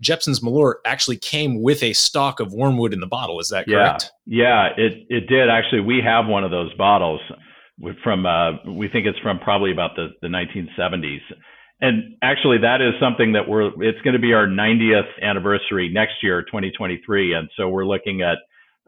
[0.00, 3.40] Jeppson's Malort actually came with a stalk of wormwood in the bottle.
[3.40, 4.10] Is that correct?
[4.26, 5.80] Yeah, yeah, it it did actually.
[5.80, 7.20] We have one of those bottles
[8.02, 11.20] from uh, we think it's from probably about the the 1970s.
[11.80, 13.68] And actually, that is something that we're.
[13.82, 18.38] It's going to be our 90th anniversary next year, 2023, and so we're looking at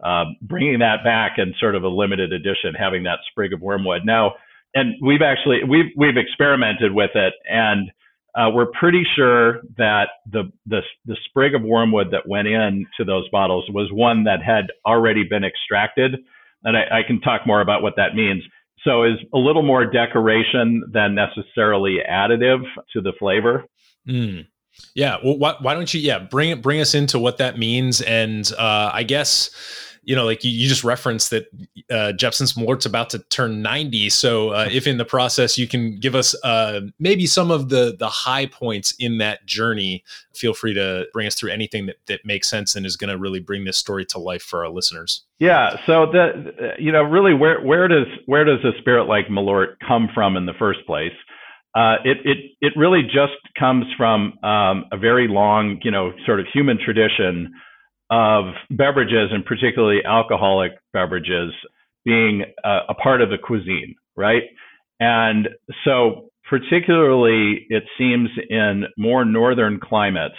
[0.02, 4.02] uh, bringing that back in sort of a limited edition, having that sprig of wormwood.
[4.06, 4.34] Now,
[4.74, 7.90] and we've actually we've we've experimented with it, and
[8.38, 13.28] uh, we're pretty sure that the, the, the sprig of wormwood that went into those
[13.30, 16.16] bottles was one that had already been extracted,
[16.62, 18.44] and I, I can talk more about what that means.
[18.84, 23.64] So is a little more decoration than necessarily additive to the flavor.
[24.08, 24.46] Mm.
[24.94, 25.16] Yeah.
[25.24, 26.00] Well, why, why, don't you?
[26.00, 26.62] Yeah, bring it.
[26.62, 29.50] Bring us into what that means, and uh, I guess
[30.08, 31.48] you know, like you, you just referenced that
[31.90, 34.08] uh, Jeppson's Malort's about to turn 90.
[34.08, 37.94] So uh, if in the process you can give us uh, maybe some of the
[37.98, 40.02] the high points in that journey,
[40.34, 43.18] feel free to bring us through anything that, that makes sense and is going to
[43.18, 45.24] really bring this story to life for our listeners.
[45.40, 45.76] Yeah.
[45.84, 50.08] So the you know really where where does where does a spirit like Malort come
[50.14, 51.12] from in the first place?
[51.74, 56.40] uh, it it it really just comes from um, a very long, you know, sort
[56.40, 57.52] of human tradition
[58.10, 61.52] of beverages, and particularly alcoholic beverages,
[62.04, 64.42] being a, a part of the cuisine, right?
[65.00, 65.48] And
[65.84, 70.38] so, particularly, it seems in more northern climates,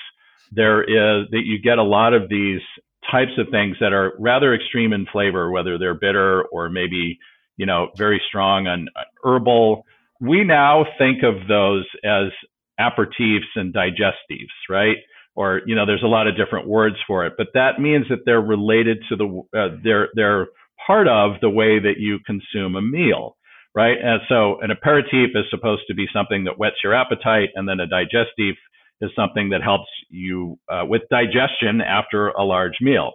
[0.52, 2.62] there is that you get a lot of these
[3.10, 7.20] types of things that are rather extreme in flavor, whether they're bitter or maybe
[7.58, 9.86] you know very strong and uh, herbal.
[10.20, 12.32] We now think of those as
[12.80, 14.98] aperitifs and digestives, right?
[15.40, 18.26] Or you know, there's a lot of different words for it, but that means that
[18.26, 20.48] they're related to the uh, they're they're
[20.86, 23.38] part of the way that you consume a meal,
[23.74, 23.96] right?
[24.04, 27.80] And so an aperitif is supposed to be something that whets your appetite, and then
[27.80, 28.56] a digestive
[29.00, 33.14] is something that helps you uh, with digestion after a large meal,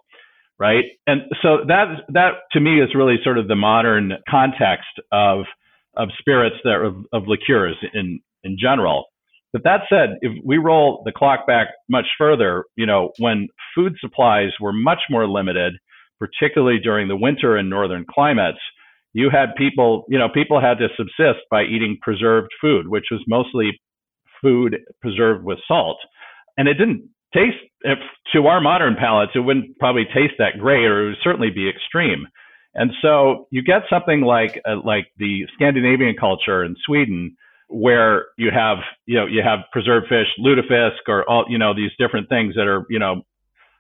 [0.59, 0.85] right?
[1.07, 5.45] And so that that to me is really sort of the modern context of
[5.95, 9.05] of spirits that of, of liqueurs in in general.
[9.55, 13.95] But that said, if we roll the clock back much further, you know, when food
[14.01, 15.75] supplies were much more limited,
[16.19, 18.59] particularly during the winter in northern climates,
[19.13, 23.21] you had people, you know, people had to subsist by eating preserved food, which was
[23.29, 23.81] mostly
[24.43, 25.99] food preserved with salt.
[26.59, 27.99] And it didn't taste, if,
[28.33, 31.69] to our modern palates, it wouldn't probably taste that great, or it would certainly be
[31.69, 32.27] extreme.
[32.75, 37.37] And so you get something like uh, like the Scandinavian culture in Sweden,
[37.69, 41.91] where you have you know you have preserved fish, lutefisk, or all you know these
[41.99, 43.23] different things that are you know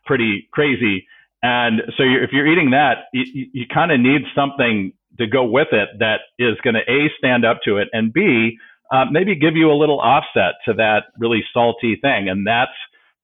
[0.07, 1.07] pretty crazy.
[1.42, 5.44] And so you're, if you're eating that, you, you kind of need something to go
[5.44, 8.59] with it that is going to a stand up to it, and b
[8.92, 12.29] uh, maybe give you a little offset to that really salty thing.
[12.29, 12.73] And that's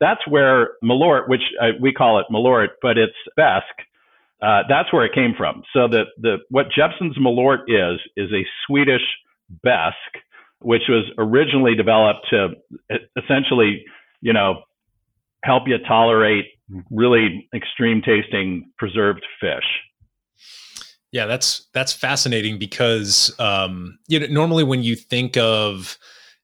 [0.00, 3.64] that's where Malort, which uh, we call it Malort, but it's Besk.
[4.42, 5.62] Uh, that's where it came from.
[5.72, 9.02] So the the what Jeppson's Malort is is a Swedish
[9.64, 9.92] Besk,
[10.60, 12.50] which was originally developed to
[13.16, 13.84] essentially,
[14.20, 14.62] you know,
[15.42, 16.46] help you tolerate
[16.90, 19.64] really extreme tasting preserved fish.
[21.12, 25.98] Yeah, that's that's fascinating because um, you know normally when you think of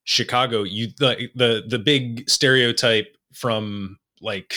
[0.05, 4.55] Chicago, you the the the big stereotype from like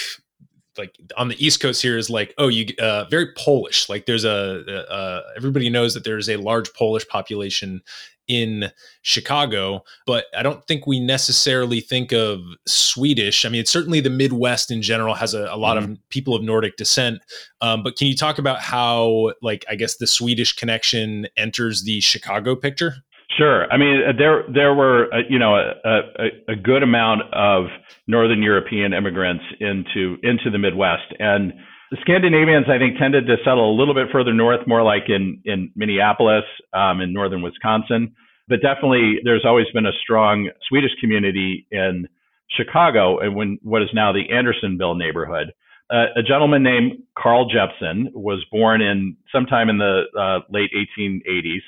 [0.77, 4.23] like on the east coast here is like oh you uh very polish like there's
[4.23, 7.81] a uh everybody knows that there's a large polish population
[8.29, 13.43] in Chicago, but I don't think we necessarily think of Swedish.
[13.43, 15.93] I mean, it's certainly the Midwest in general has a, a lot mm-hmm.
[15.93, 17.19] of people of Nordic descent.
[17.59, 21.99] Um, but can you talk about how, like, I guess the Swedish connection enters the
[21.99, 22.93] Chicago picture?
[23.37, 23.71] Sure.
[23.71, 27.65] I mean, uh, there there were uh, you know a, a, a, good amount of
[28.07, 31.53] Northern European immigrants into into the Midwest, and
[31.91, 35.41] the Scandinavians I think tended to settle a little bit further north, more like in
[35.45, 38.13] in Minneapolis, um, in northern Wisconsin.
[38.47, 42.07] But definitely, there's always been a strong Swedish community in
[42.49, 45.53] Chicago, and when what is now the Andersonville neighborhood.
[45.91, 51.61] Uh, a gentleman named Carl Jeppson was born in sometime in the uh, late 1880s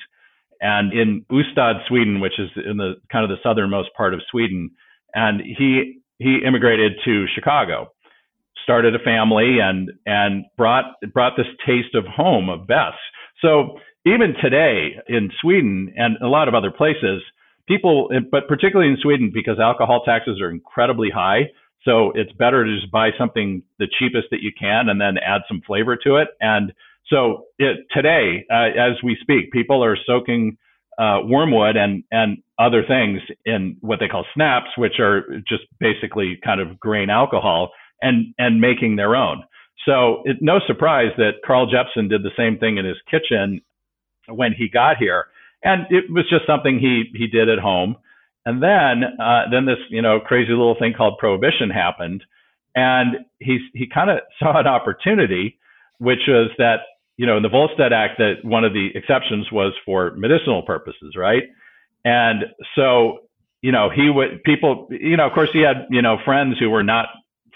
[0.62, 4.70] and in Ystad, Sweden, which is in the kind of the southernmost part of Sweden.
[5.12, 7.90] And he he immigrated to Chicago,
[8.62, 12.94] started a family, and and brought brought this taste of home of Besk.
[13.40, 17.22] So even today in Sweden and a lot of other places,
[17.68, 21.50] people, but particularly in Sweden, because alcohol taxes are incredibly high.
[21.84, 25.42] So it's better to just buy something the cheapest that you can and then add
[25.48, 26.28] some flavor to it.
[26.40, 26.72] And
[27.08, 30.56] so it, today, uh, as we speak, people are soaking
[30.98, 36.38] uh, wormwood and and other things in what they call snaps, which are just basically
[36.44, 37.70] kind of grain alcohol,
[38.02, 39.42] and and making their own.
[39.86, 43.60] So it, no surprise that Carl Jeppson did the same thing in his kitchen
[44.28, 45.26] when he got here,
[45.62, 47.96] and it was just something he he did at home.
[48.44, 52.24] And then uh, then this you know crazy little thing called prohibition happened,
[52.74, 55.58] and he he kind of saw an opportunity,
[55.98, 56.80] which was that
[57.16, 61.14] you know, in the Volstead Act, that one of the exceptions was for medicinal purposes,
[61.16, 61.44] right?
[62.04, 63.20] And so,
[63.60, 66.68] you know, he would people, you know, of course, he had you know friends who
[66.70, 67.06] were not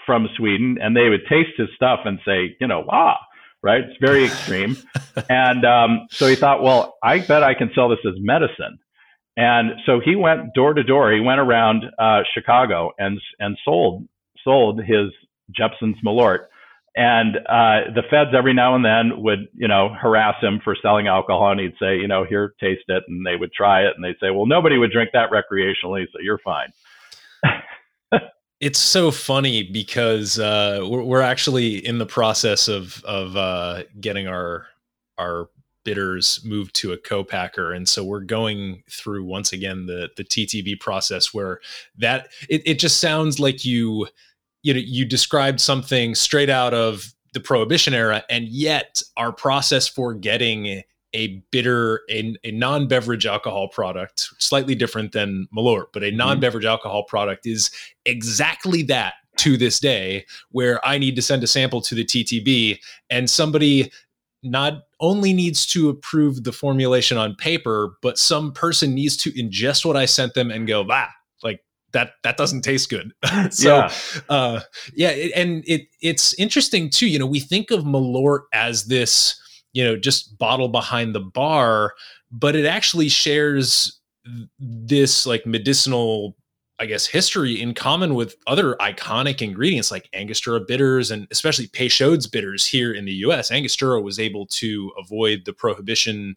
[0.07, 3.19] from Sweden, and they would taste his stuff and say, you know, wow,
[3.61, 3.83] right?
[3.83, 4.75] It's very extreme.
[5.29, 8.79] and um, so he thought, well, I bet I can sell this as medicine.
[9.35, 11.13] And so he went door to door.
[11.13, 14.07] He went around uh, Chicago and and sold
[14.43, 15.11] sold his
[15.55, 16.47] Jeppson's Malort
[16.97, 21.05] and uh, the feds every now and then would, you know, harass him for selling
[21.07, 24.03] alcohol, and he'd say, you know, here, taste it, and they would try it, and
[24.03, 26.73] they'd say, well, nobody would drink that recreationally, so you're fine.
[28.59, 34.27] it's so funny because uh, we're, we're, actually in the process of of uh, getting
[34.27, 34.65] our
[35.17, 35.49] our
[35.87, 37.71] bitters moved to a co-packer.
[37.71, 41.61] And so we're going through once again the the ttb process where
[41.97, 44.07] that it, it just sounds like you
[44.63, 49.87] you know you described something straight out of the prohibition era and yet our process
[49.87, 50.83] for getting
[51.17, 56.17] a bitter a, a non-beverage alcohol product slightly different than malort but a Mm-hmm.
[56.17, 57.69] non-beverage alcohol product is
[58.05, 62.79] exactly that to this day where i need to send a sample to the ttb
[63.09, 63.91] and somebody
[64.43, 69.83] not only needs to approve the formulation on paper but some person needs to ingest
[69.85, 71.07] what i sent them and go bah
[71.43, 71.61] like
[71.93, 73.11] that that doesn't taste good
[73.49, 73.91] so yeah.
[74.29, 74.59] uh
[74.93, 79.39] yeah it, and it it's interesting too you know we think of malort as this
[79.77, 81.93] you know just bottle behind the bar
[82.31, 83.99] but it actually shares
[84.59, 86.35] this like medicinal
[86.79, 92.25] i guess history in common with other iconic ingredients like angostura bitters and especially peychaud's
[92.25, 96.35] bitters here in the us angostura was able to avoid the prohibition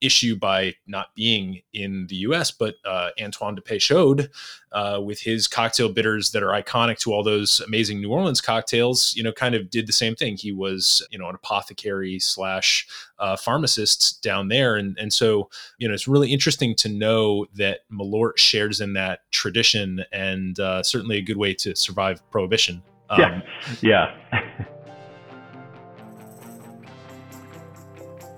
[0.00, 4.28] issue by not being in the us but uh, antoine de peychaud
[4.72, 9.14] uh, with his cocktail bitters that are iconic to all those amazing New Orleans cocktails,
[9.16, 10.36] you know, kind of did the same thing.
[10.36, 12.86] He was, you know, an apothecary slash
[13.18, 17.80] uh, pharmacist down there, and and so you know, it's really interesting to know that
[17.90, 22.82] Malort shares in that tradition, and uh, certainly a good way to survive prohibition.
[23.08, 23.42] Um,
[23.82, 24.14] Yeah.
[24.32, 24.64] Yeah.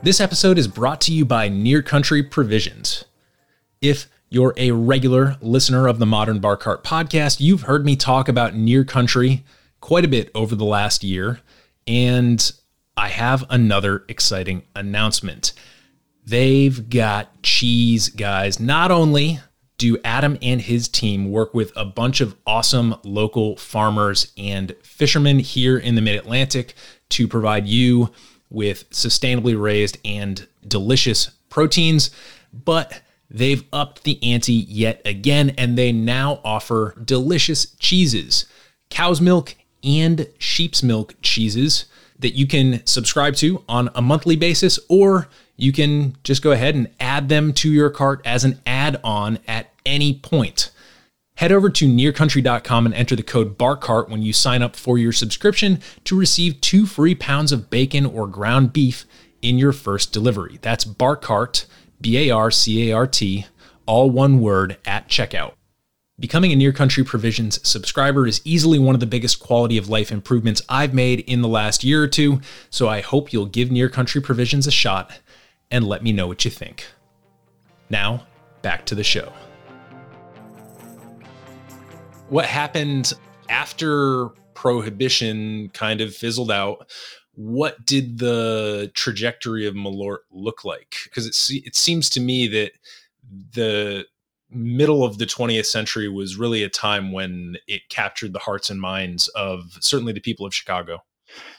[0.05, 3.05] This episode is brought to you by Near Country Provisions.
[3.81, 8.29] If you're a regular listener of the Modern Bar Cart podcast, you've heard me talk
[8.29, 9.45] about Near Country
[9.81, 11.39] quite a bit over the last year,
[11.87, 12.51] and
[12.97, 15.53] I have another exciting announcement.
[16.27, 18.59] They've got cheese, guys.
[18.59, 19.39] Not only
[19.79, 25.39] do Adam and his team work with a bunch of awesome local farmers and fishermen
[25.39, 26.75] here in the mid Atlantic
[27.11, 28.11] to provide you
[28.53, 32.11] with sustainably raised and delicious proteins,
[32.53, 38.47] but they've upped the ante yet again and they now offer delicious cheeses,
[38.91, 41.87] cow's milk and sheep's milk cheeses
[42.19, 46.75] that you can subscribe to on a monthly basis, or you can just go ahead
[46.75, 50.71] and add them to your cart as an add on at any point.
[51.43, 55.11] Head over to nearcountry.com and enter the code BARCART when you sign up for your
[55.11, 59.05] subscription to receive two free pounds of bacon or ground beef
[59.43, 60.61] in your first delivery.
[60.63, 61.67] That's BARCART,
[62.01, 63.47] B A R C A R T,
[63.87, 65.55] all one word at checkout.
[66.17, 70.13] Becoming a Near Country Provisions subscriber is easily one of the biggest quality of life
[70.13, 73.89] improvements I've made in the last year or two, so I hope you'll give Near
[73.89, 75.19] Country Provisions a shot
[75.73, 76.87] and let me know what you think.
[77.91, 78.29] Now,
[78.63, 79.33] back to the show.
[82.33, 83.13] What happened
[83.51, 86.91] after Prohibition kind of fizzled out?
[87.35, 90.97] What did the trajectory of Malort look like?
[91.05, 92.71] Because it, se- it seems to me that
[93.53, 94.07] the
[94.49, 98.81] middle of the 20th century was really a time when it captured the hearts and
[98.81, 101.03] minds of certainly the people of Chicago.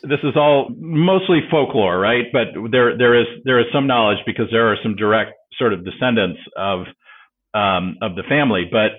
[0.02, 2.26] this is all mostly folklore, right?
[2.34, 5.86] But there there is there is some knowledge because there are some direct sort of
[5.86, 6.88] descendants of
[7.54, 8.64] um, of the family.
[8.72, 8.94] But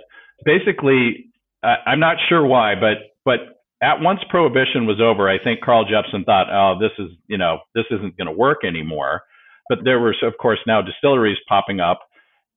[0.45, 1.34] basically,
[1.65, 3.41] I, I'm not sure why, but but
[3.83, 7.59] at once prohibition was over, I think Carl Jeppson thought, oh, this is you know
[7.75, 9.23] this isn't going to work anymore.
[9.69, 12.01] But there was of course now distilleries popping up,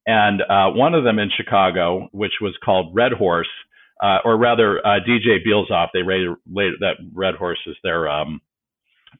[0.06, 3.48] and uh, one of them in Chicago, which was called Red Horse
[4.02, 5.88] uh, or rather uh, DJ Bielzoff.
[5.92, 8.40] They rated, later that Red Horse is their um,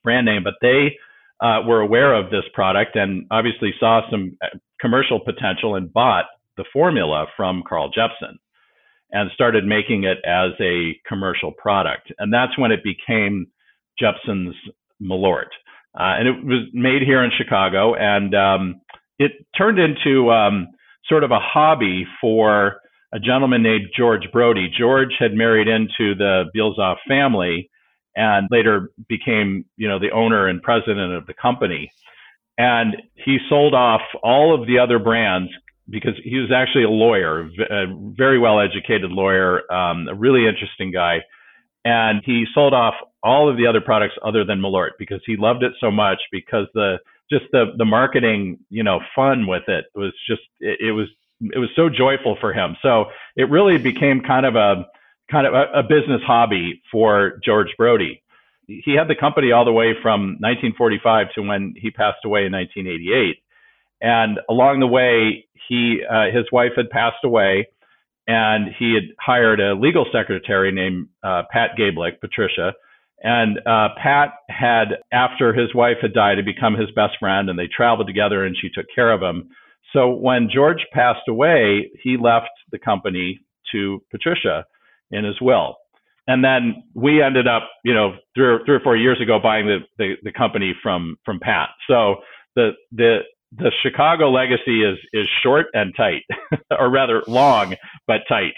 [0.04, 0.96] brand name, but they
[1.40, 6.26] uh, were aware of this product and obviously saw some uh, commercial potential and bought
[6.56, 8.38] the formula from Carl Jeppson
[9.10, 12.12] and started making it as a commercial product.
[12.18, 13.46] And that's when it became
[13.98, 14.54] Jeppson's
[15.02, 15.50] Malort.
[15.98, 18.80] Uh, and it was made here in Chicago, and um,
[19.18, 20.68] it turned into um,
[21.08, 22.80] sort of a hobby for
[23.12, 24.70] a gentleman named George Brody.
[24.78, 27.70] George had married into the Bielzoff family
[28.14, 31.90] and later became, you know, the owner and president of the company.
[32.58, 35.50] And he sold off all of the other brands
[35.90, 40.92] because he was actually a lawyer, a very well educated lawyer, um, a really interesting
[40.92, 41.20] guy.
[41.84, 45.62] And he sold off all of the other products other than Malort because he loved
[45.62, 46.98] it so much because the
[47.30, 51.08] just the the marketing, you know, fun with it was just it, it was
[51.40, 52.76] it was so joyful for him.
[52.82, 54.86] So it really became kind of a
[55.30, 58.22] kind of a, a business hobby for George Brody.
[58.66, 62.52] He had the company all the way from 1945 to when he passed away in
[62.52, 63.36] 1988.
[64.00, 67.68] And along the way, he uh, his wife had passed away,
[68.26, 72.72] and he had hired a legal secretary named uh, Pat Gablick, Patricia,
[73.22, 77.58] And uh, Pat had, after his wife had died, had become his best friend, and
[77.58, 79.48] they traveled together, and she took care of him.
[79.92, 83.40] So when George passed away, he left the company
[83.72, 84.64] to Patricia
[85.10, 85.76] in his will.
[86.26, 89.66] And then we ended up, you know, three or, three or four years ago buying
[89.66, 91.70] the, the, the company from from Pat.
[91.88, 92.16] So
[92.54, 93.20] the the
[93.52, 96.22] the Chicago legacy is is short and tight,
[96.78, 97.74] or rather long
[98.06, 98.54] but tight.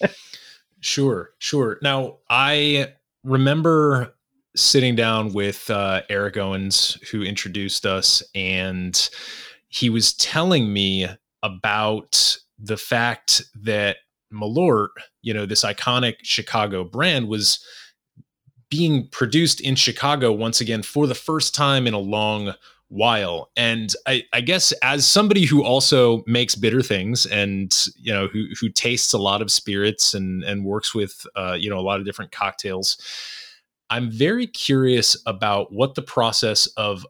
[0.80, 1.78] sure, sure.
[1.82, 2.92] Now I
[3.24, 4.14] remember
[4.56, 9.10] sitting down with uh, Eric Owens, who introduced us, and
[9.68, 11.08] he was telling me
[11.42, 13.96] about the fact that
[14.32, 14.88] Malort,
[15.22, 17.64] you know, this iconic Chicago brand, was
[18.70, 22.54] being produced in Chicago once again for the first time in a long
[22.94, 23.50] while.
[23.56, 28.46] And I, I, guess as somebody who also makes bitter things and you know who
[28.60, 31.98] who tastes a lot of spirits and and works with uh, you know a lot
[31.98, 32.96] of different cocktails,
[33.90, 37.04] I'm very curious about what the process of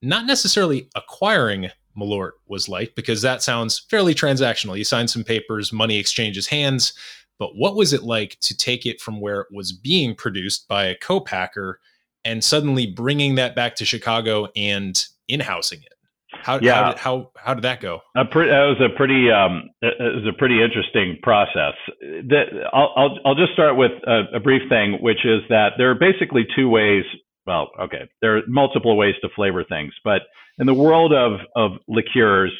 [0.00, 4.78] not necessarily acquiring Malort was like because that sounds fairly transactional.
[4.78, 6.94] You sign some papers, money exchanges hands.
[7.38, 10.86] But what was it like to take it from where it was being produced by
[10.86, 11.80] a co-packer
[12.24, 15.02] and suddenly bringing that back to Chicago and
[15.32, 15.92] in-housing it?
[16.32, 16.74] How, yeah.
[16.74, 18.00] how, did, how, how did that go?
[18.16, 21.74] A pre- that was a pretty um, it was a pretty interesting process.
[22.00, 25.90] That I'll, I'll I'll just start with a, a brief thing, which is that there
[25.90, 27.04] are basically two ways
[27.46, 30.22] well, okay, there are multiple ways to flavor things, but
[30.58, 32.52] in the world of, of liqueurs,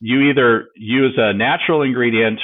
[0.00, 2.40] you either use a natural ingredient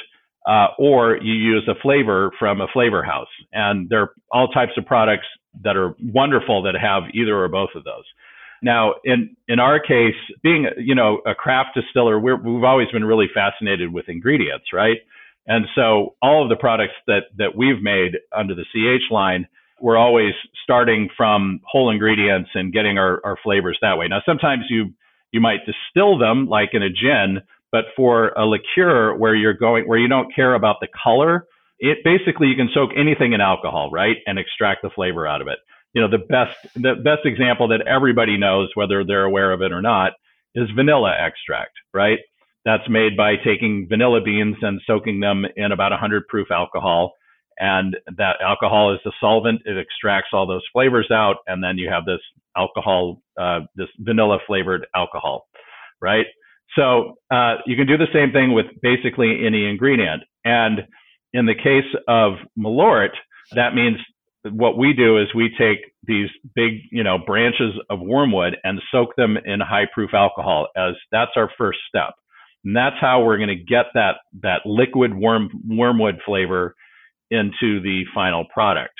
[0.48, 3.28] uh, or you use a flavor from a flavor house.
[3.52, 5.26] And there are all types of products
[5.62, 8.04] that are wonderful that have either or both of those.
[8.62, 12.88] Now, in, in our case, being, you know, a craft distiller, we have we've always
[12.92, 14.98] been really fascinated with ingredients, right?
[15.46, 19.46] And so all of the products that, that we've made under the CH line
[19.80, 24.06] we're always starting from whole ingredients and getting our, our flavors that way.
[24.08, 24.92] Now, sometimes you
[25.32, 27.40] you might distill them like in a gin,
[27.70, 31.46] but for a liqueur where you're going where you don't care about the color,
[31.78, 35.48] it basically you can soak anything in alcohol, right, and extract the flavor out of
[35.48, 35.58] it.
[35.92, 39.72] You know, the best the best example that everybody knows, whether they're aware of it
[39.72, 40.12] or not,
[40.54, 42.18] is vanilla extract, right?
[42.64, 47.14] That's made by taking vanilla beans and soaking them in about 100 proof alcohol
[47.60, 49.60] and that alcohol is the solvent.
[49.66, 52.20] It extracts all those flavors out, and then you have this
[52.56, 55.46] alcohol, uh, this vanilla flavored alcohol,
[56.00, 56.26] right?
[56.74, 60.22] So uh, you can do the same thing with basically any ingredient.
[60.44, 60.80] And
[61.34, 63.10] in the case of Malort,
[63.52, 63.98] that means
[64.44, 69.14] what we do is we take these big, you know, branches of wormwood and soak
[69.16, 72.14] them in high proof alcohol as that's our first step.
[72.64, 76.74] And that's how we're going to get that that liquid worm wormwood flavor
[77.30, 78.94] into the final product.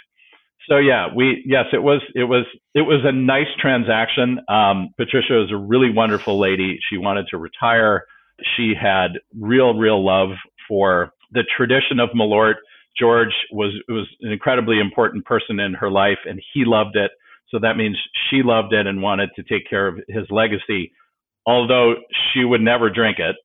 [0.68, 4.41] So yeah, we yes, it was it was it was a nice transaction.
[4.49, 6.78] Um, Patricia is a really wonderful lady.
[6.88, 8.05] She wanted to retire.
[8.57, 10.30] She had real real love
[10.68, 12.57] for the tradition of Malort.
[12.99, 17.11] George was was an incredibly important person in her life, and he loved it.
[17.49, 17.97] So that means
[18.28, 20.93] she loved it and wanted to take care of his legacy,
[21.47, 21.95] although
[22.32, 23.36] she would never drink it.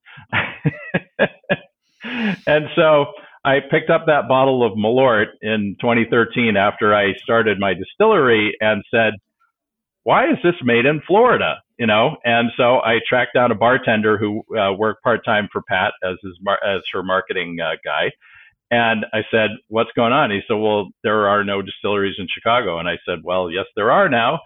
[2.46, 3.08] and so
[3.44, 8.84] I picked up that bottle of Malort in 2013 after I started my distillery and
[8.92, 9.14] said,
[10.06, 11.62] why is this made in Florida?
[11.78, 15.62] You know, and so I tracked down a bartender who uh, worked part time for
[15.68, 18.12] Pat as his mar- as her marketing uh, guy,
[18.72, 22.80] and I said, "What's going on?" He said, "Well, there are no distilleries in Chicago."
[22.80, 24.40] And I said, "Well, yes, there are now."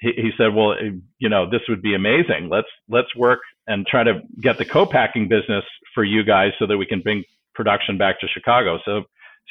[0.00, 0.76] He, he said, "Well,
[1.18, 2.48] you know, this would be amazing.
[2.50, 5.64] Let's let's work and try to get the co-packing business
[5.94, 7.24] for you guys so that we can bring
[7.54, 8.78] production back to Chicago.
[8.84, 9.04] So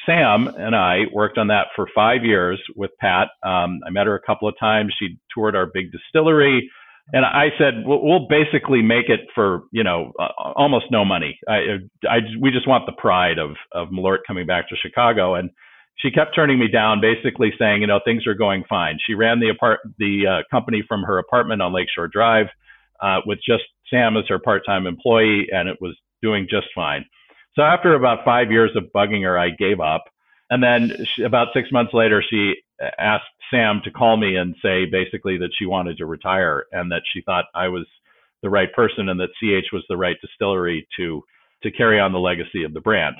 [0.04, 3.28] Sam and I worked on that for five years with Pat.
[3.42, 4.94] Um, I met her a couple of times.
[4.98, 6.70] She toured our big distillery.
[7.12, 10.12] And I said, we'll, basically make it for, you know,
[10.56, 11.38] almost no money.
[11.48, 11.78] I,
[12.08, 15.36] I, we just want the pride of, of Malort coming back to Chicago.
[15.36, 15.50] And
[15.96, 18.98] she kept turning me down, basically saying, you know, things are going fine.
[19.06, 22.46] She ran the apart, the uh, company from her apartment on Lakeshore Drive
[23.00, 27.04] uh, with just Sam as her part-time employee, and it was doing just fine.
[27.54, 30.04] So after about five years of bugging her, I gave up.
[30.50, 32.54] And then she, about six months later, she
[32.98, 37.02] asked Sam to call me and say basically that she wanted to retire and that
[37.12, 37.86] she thought I was
[38.42, 41.22] the right person and that CH was the right distillery to
[41.62, 43.16] to carry on the legacy of the brand.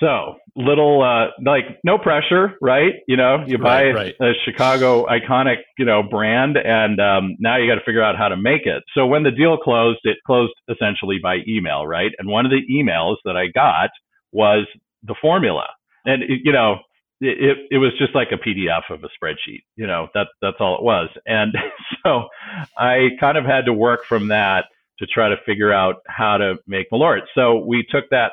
[0.00, 2.94] So little, uh, like no pressure, right?
[3.06, 4.30] You know, you buy right, right.
[4.30, 8.28] a Chicago iconic, you know, brand, and um, now you got to figure out how
[8.28, 8.82] to make it.
[8.94, 12.12] So when the deal closed, it closed essentially by email, right?
[12.18, 13.90] And one of the emails that I got
[14.32, 14.66] was
[15.02, 15.66] the formula,
[16.06, 16.76] and you know,
[17.20, 19.62] it, it was just like a PDF of a spreadsheet.
[19.76, 21.08] You know, that that's all it was.
[21.26, 21.54] And
[22.04, 22.28] so
[22.76, 24.66] I kind of had to work from that
[24.98, 27.22] to try to figure out how to make Malort.
[27.34, 28.32] So we took that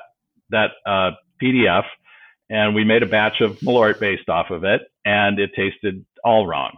[0.49, 1.11] that uh,
[1.41, 1.83] PDF
[2.49, 6.47] and we made a batch of Malort based off of it, and it tasted all
[6.47, 6.77] wrong.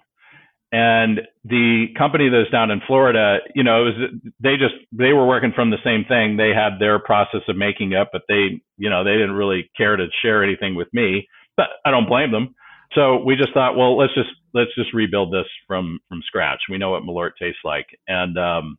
[0.71, 5.25] And the company that's down in Florida, you know, it was they just they were
[5.25, 6.37] working from the same thing.
[6.37, 9.95] They had their process of making it, but they, you know, they didn't really care
[9.95, 11.27] to share anything with me.
[11.59, 12.55] But I don't blame them.
[12.93, 16.61] So we just thought, well, let's just let's just rebuild this from from scratch.
[16.69, 18.77] We know what Malort tastes like, and um,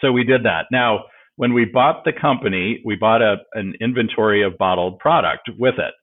[0.00, 0.66] so we did that.
[0.70, 1.06] Now,
[1.36, 5.94] when we bought the company, we bought a an inventory of bottled product with it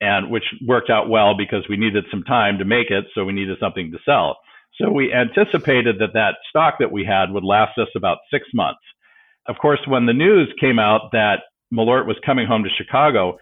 [0.00, 3.32] and which worked out well because we needed some time to make it, so we
[3.32, 4.38] needed something to sell.
[4.80, 8.80] So we anticipated that that stock that we had would last us about six months.
[9.48, 11.40] Of course, when the news came out that
[11.72, 13.38] Malort was coming home to Chicago,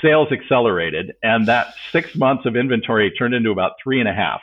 [0.00, 4.40] sales accelerated, and that six months of inventory turned into about three and a half.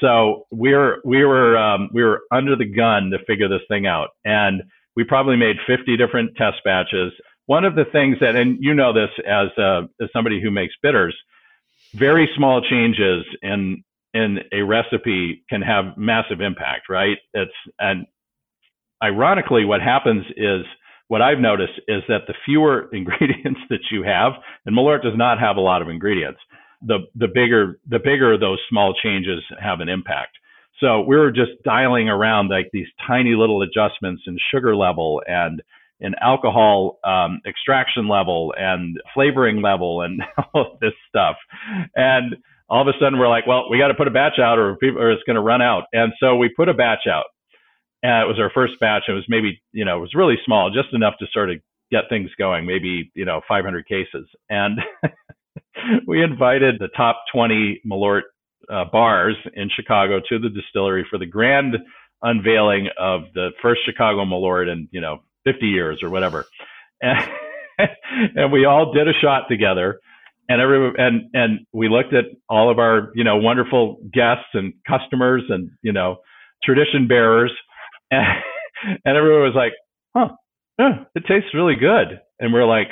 [0.00, 3.86] So we were we were um, we were under the gun to figure this thing
[3.86, 4.62] out, and
[4.96, 7.12] we probably made 50 different test batches
[7.46, 10.74] one of the things that, and you know this as, uh, as somebody who makes
[10.82, 11.16] bitters,
[11.92, 13.82] very small changes in
[14.14, 17.18] in a recipe can have massive impact, right?
[17.32, 18.06] It's and
[19.02, 20.64] ironically, what happens is
[21.08, 24.32] what I've noticed is that the fewer ingredients that you have,
[24.66, 26.40] and Malort does not have a lot of ingredients,
[26.82, 30.36] the the bigger the bigger those small changes have an impact.
[30.80, 35.62] So we were just dialing around like these tiny little adjustments in sugar level and
[36.00, 40.20] in alcohol um, extraction level and flavoring level and
[40.54, 41.36] all this stuff.
[41.94, 42.36] And
[42.68, 44.76] all of a sudden we're like, well, we got to put a batch out or,
[44.76, 45.84] people, or it's going to run out.
[45.92, 47.26] And so we put a batch out.
[48.04, 49.04] And it was our first batch.
[49.08, 51.56] It was maybe, you know, it was really small, just enough to sort of
[51.90, 54.28] get things going, maybe, you know, 500 cases.
[54.50, 54.78] And
[56.06, 58.22] we invited the top 20 Malort
[58.70, 61.78] uh, bars in Chicago to the distillery for the grand
[62.20, 66.44] unveiling of the first Chicago Malort in, you know, 50 years or whatever.
[67.00, 67.26] And,
[68.36, 69.98] and we all did a shot together
[70.48, 74.74] and every and and we looked at all of our you know wonderful guests and
[74.86, 76.18] customers and you know
[76.62, 77.50] tradition bearers
[79.04, 79.72] and, everyone was like
[80.14, 80.28] huh
[80.78, 82.88] yeah, it tastes really good and we're like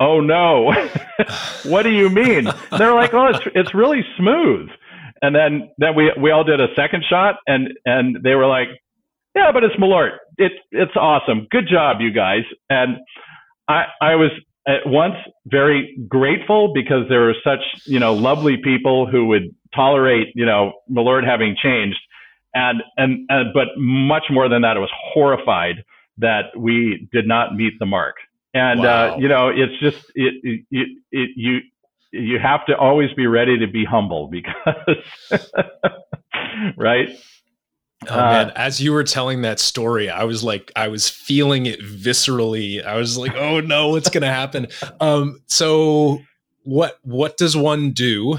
[0.00, 0.72] oh no
[1.64, 2.48] what do you mean
[2.78, 4.68] they're like oh it's it's really smooth
[5.22, 8.68] and then then we we all did a second shot and and they were like
[9.34, 10.16] yeah, but it's Malort.
[10.38, 11.46] It's it's awesome.
[11.50, 12.42] Good job, you guys.
[12.68, 12.98] And
[13.68, 14.30] I I was
[14.66, 15.14] at once
[15.46, 20.72] very grateful because there were such you know lovely people who would tolerate you know
[20.90, 22.00] Malort having changed,
[22.54, 25.84] and and, and but much more than that, I was horrified
[26.18, 28.16] that we did not meet the mark.
[28.52, 29.14] And uh, wow.
[29.14, 31.60] uh, you know, it's just it, it, it, it you
[32.12, 34.96] you have to always be ready to be humble because
[36.76, 37.08] right
[38.08, 41.66] Oh uh, man, as you were telling that story, I was like, I was feeling
[41.66, 42.82] it viscerally.
[42.82, 44.68] I was like, oh no, what's gonna happen?
[45.00, 46.20] Um, so
[46.62, 48.38] what what does one do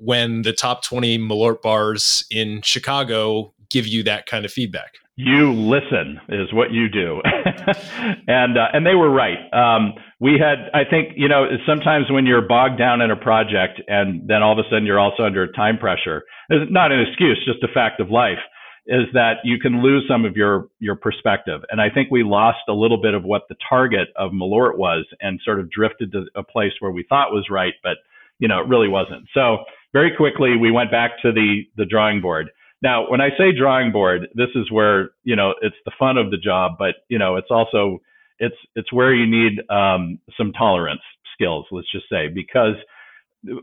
[0.00, 4.94] when the top 20 Malort bars in Chicago give you that kind of feedback?
[5.16, 7.20] You listen is what you do,
[8.26, 9.36] and uh, and they were right.
[9.52, 13.82] Um, we had, I think, you know, sometimes when you're bogged down in a project,
[13.86, 16.22] and then all of a sudden you're also under time pressure.
[16.48, 18.38] It's not an excuse, just a fact of life
[18.86, 21.62] is that you can lose some of your your perspective.
[21.70, 25.06] And I think we lost a little bit of what the target of Malort was
[25.20, 27.98] and sort of drifted to a place where we thought was right, but
[28.38, 29.28] you know, it really wasn't.
[29.34, 29.58] So
[29.92, 32.50] very quickly we went back to the the drawing board.
[32.82, 36.30] Now, when I say drawing board, this is where, you know, it's the fun of
[36.30, 38.00] the job, but you know, it's also
[38.38, 41.02] it's it's where you need um, some tolerance
[41.34, 42.74] skills, let's just say, because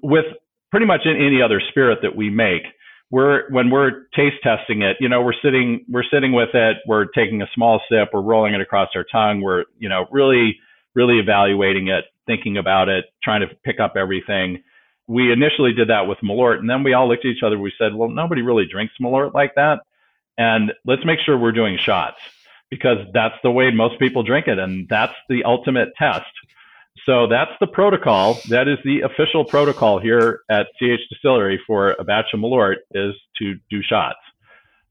[0.04, 0.26] with
[0.72, 2.64] pretty much any other spirit that we make,
[3.10, 7.06] we're when we're taste testing it, you know, we're sitting we're sitting with it, we're
[7.06, 10.58] taking a small sip, we're rolling it across our tongue, we're you know really
[10.94, 14.62] really evaluating it, thinking about it, trying to pick up everything.
[15.08, 17.58] We initially did that with Malort, and then we all looked at each other.
[17.58, 19.80] We said, well, nobody really drinks Malort like that,
[20.38, 22.18] and let's make sure we're doing shots
[22.70, 26.26] because that's the way most people drink it, and that's the ultimate test.
[27.06, 28.38] So that's the protocol.
[28.50, 33.14] That is the official protocol here at CH Distillery for a batch of Malort is
[33.38, 34.20] to do shots.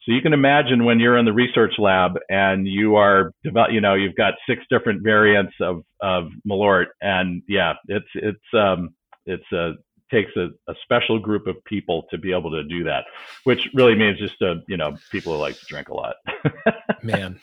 [0.06, 3.94] So you can imagine when you're in the research lab and you are, you know,
[3.94, 8.94] you've got six different variants of of Malort, and yeah, it's it's um
[9.26, 9.72] it's a
[10.10, 13.04] takes a, a, special group of people to be able to do that,
[13.44, 16.16] which really means just a, you know people who like to drink a lot.
[17.02, 17.40] Man,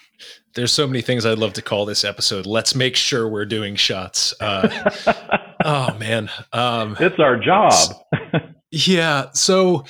[0.55, 2.45] there's so many things I'd love to call this episode.
[2.45, 4.34] Let's make sure we're doing shots.
[4.39, 4.91] Uh,
[5.66, 7.74] oh man, um, it's our job.
[8.72, 9.28] yeah.
[9.34, 9.86] So,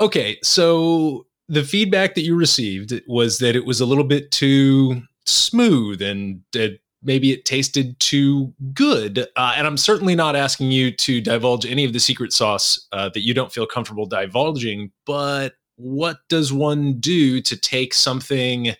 [0.00, 0.38] okay.
[0.42, 6.02] So the feedback that you received was that it was a little bit too smooth
[6.02, 9.26] and that maybe it tasted too good.
[9.36, 13.08] Uh, and I'm certainly not asking you to divulge any of the secret sauce uh,
[13.10, 14.92] that you don't feel comfortable divulging.
[15.04, 18.74] But what does one do to take something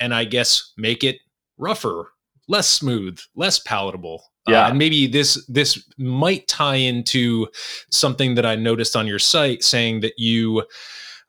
[0.00, 1.18] and I guess make it
[1.58, 2.12] rougher,
[2.48, 4.24] less smooth, less palatable?
[4.46, 4.64] Yeah.
[4.64, 7.48] Uh, and maybe this this might tie into
[7.90, 10.64] something that I noticed on your site saying that you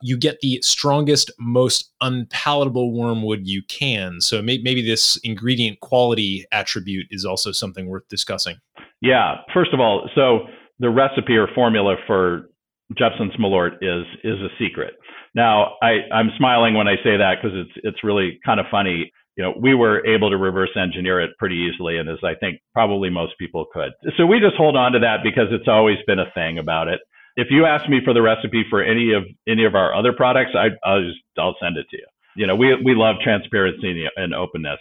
[0.02, 4.22] you get the strongest, most unpalatable wormwood you can.
[4.22, 8.58] So may- maybe this ingredient quality attribute is also something worth discussing.
[9.02, 9.38] Yeah.
[9.54, 10.48] First of all, so
[10.80, 12.50] the recipe or formula for
[12.98, 14.94] Jeppson's Malort is is a secret.
[15.36, 19.12] Now, I, I'm smiling when I say that because it's it's really kind of funny.
[19.38, 22.60] You know, we were able to reverse engineer it pretty easily, and as I think
[22.74, 23.92] probably most people could.
[24.18, 27.00] So we just hold on to that because it's always been a thing about it
[27.36, 30.52] if you ask me for the recipe for any of any of our other products,
[30.56, 32.06] I, will just I'll send it to you.
[32.36, 34.80] You know, we we love transparency and openness.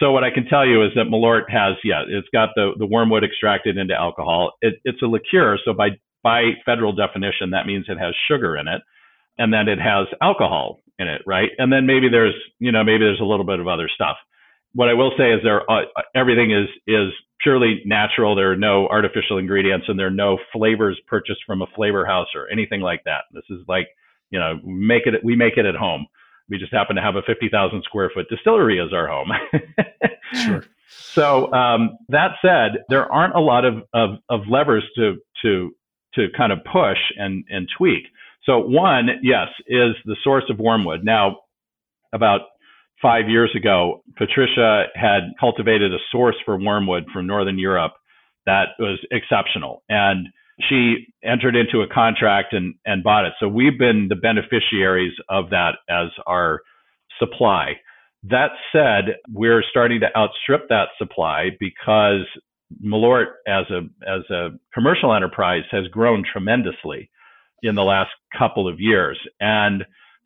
[0.00, 2.86] So what I can tell you is that Malort has, yeah, it's got the the
[2.86, 4.52] wormwood extracted into alcohol.
[4.62, 5.90] It, it's a liqueur, so by
[6.22, 8.80] by federal definition, that means it has sugar in it,
[9.38, 11.50] and then it has alcohol in it, right?
[11.58, 14.16] And then maybe there's, you know, maybe there's a little bit of other stuff.
[14.74, 15.82] What I will say is there, uh,
[16.14, 17.12] everything is is
[17.44, 18.34] purely natural.
[18.34, 22.28] There are no artificial ingredients and there are no flavors purchased from a flavor house
[22.34, 23.24] or anything like that.
[23.32, 23.86] This is like,
[24.30, 26.06] you know, make it, we make it at home.
[26.48, 29.30] We just happen to have a 50,000 square foot distillery as our home.
[30.34, 30.64] sure.
[30.88, 35.74] So um, that said, there aren't a lot of, of, of levers to, to,
[36.14, 38.04] to kind of push and, and tweak.
[38.44, 41.04] So one, yes, is the source of wormwood.
[41.04, 41.40] Now,
[42.12, 42.42] about
[43.04, 47.92] five years ago, Patricia had cultivated a source for wormwood from Northern Europe
[48.46, 49.82] that was exceptional.
[49.90, 50.28] And
[50.70, 53.34] she entered into a contract and, and bought it.
[53.38, 56.60] So we've been the beneficiaries of that as our
[57.18, 57.74] supply.
[58.22, 62.24] That said, we're starting to outstrip that supply because
[62.82, 63.80] Malort as a
[64.10, 67.10] as a commercial enterprise has grown tremendously
[67.62, 69.18] in the last couple of years.
[69.40, 69.84] And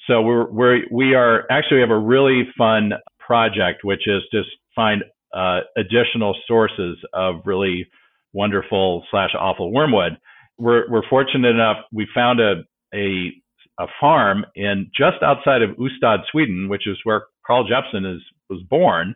[0.08, 4.48] so we're, we're we are actually we have a really fun project, which is just
[4.74, 5.04] find
[5.34, 7.86] uh, additional sources of really
[8.32, 10.18] wonderful slash awful wormwood.
[10.58, 13.32] We're we're fortunate enough we found a a
[13.78, 18.62] a farm in just outside of Ystad, Sweden, which is where Carl Jeppson is was
[18.68, 19.14] born.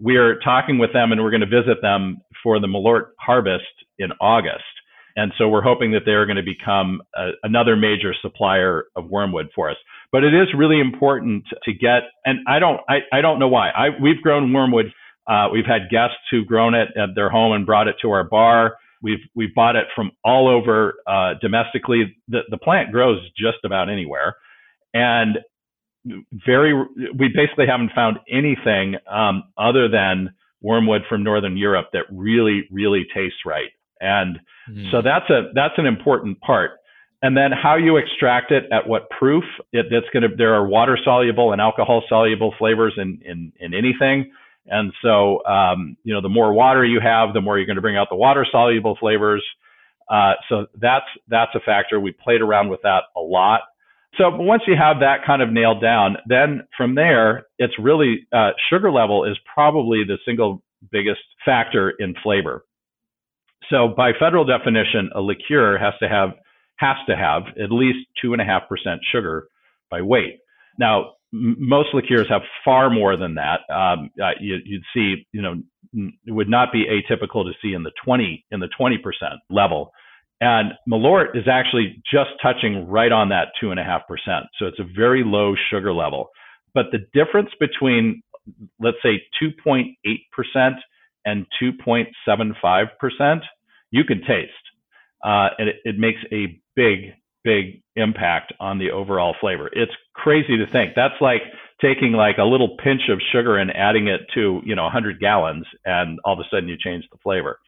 [0.00, 3.64] We are talking with them and we're going to visit them for the Malort harvest
[3.98, 4.62] in August.
[5.16, 9.48] And so we're hoping that they're going to become a, another major supplier of wormwood
[9.52, 9.76] for us.
[10.10, 13.68] But it is really important to get, and I don't, I, I don't know why.
[13.70, 14.86] I, we've grown wormwood.
[15.26, 18.24] Uh, we've had guests who've grown it at their home and brought it to our
[18.24, 18.78] bar.
[19.02, 22.16] We've we've bought it from all over uh, domestically.
[22.28, 24.36] The the plant grows just about anywhere,
[24.92, 25.38] and
[26.46, 32.66] very we basically haven't found anything um, other than wormwood from northern Europe that really
[32.70, 33.70] really tastes right.
[34.00, 34.38] And
[34.68, 34.90] mm.
[34.90, 36.72] so that's a that's an important part
[37.22, 40.66] and then how you extract it at what proof it, it's going to there are
[40.66, 44.30] water soluble and alcohol soluble flavors in in, in anything.
[44.66, 47.82] And so um, you know the more water you have the more you're going to
[47.82, 49.44] bring out the water soluble flavors.
[50.08, 51.98] Uh, so that's that's a factor.
[51.98, 53.62] We played around with that a lot.
[54.16, 58.50] So once you have that kind of nailed down then from there it's really uh,
[58.70, 60.62] sugar level is probably the single
[60.92, 62.64] biggest factor in flavor.
[63.70, 66.30] So by federal definition a liqueur has to have
[66.78, 69.48] has to have at least two and a half percent sugar
[69.90, 70.38] by weight.
[70.78, 73.60] Now, m- most liqueurs have far more than that.
[73.72, 75.62] Um, uh, you, would see, you know,
[76.26, 79.92] it would not be atypical to see in the 20 in the 20 percent level.
[80.40, 84.46] And Malort is actually just touching right on that two and a half percent.
[84.58, 86.28] So it's a very low sugar level.
[86.74, 88.22] But the difference between,
[88.78, 89.94] let's say, 2.8
[90.30, 90.76] percent
[91.24, 93.42] and 2.75 percent,
[93.90, 94.52] you can taste
[95.24, 97.12] uh, and it, it makes a big,
[97.42, 99.68] big impact on the overall flavor.
[99.72, 101.42] It's crazy to think that's like
[101.82, 105.66] taking like a little pinch of sugar and adding it to you know 100 gallons,
[105.84, 107.58] and all of a sudden you change the flavor.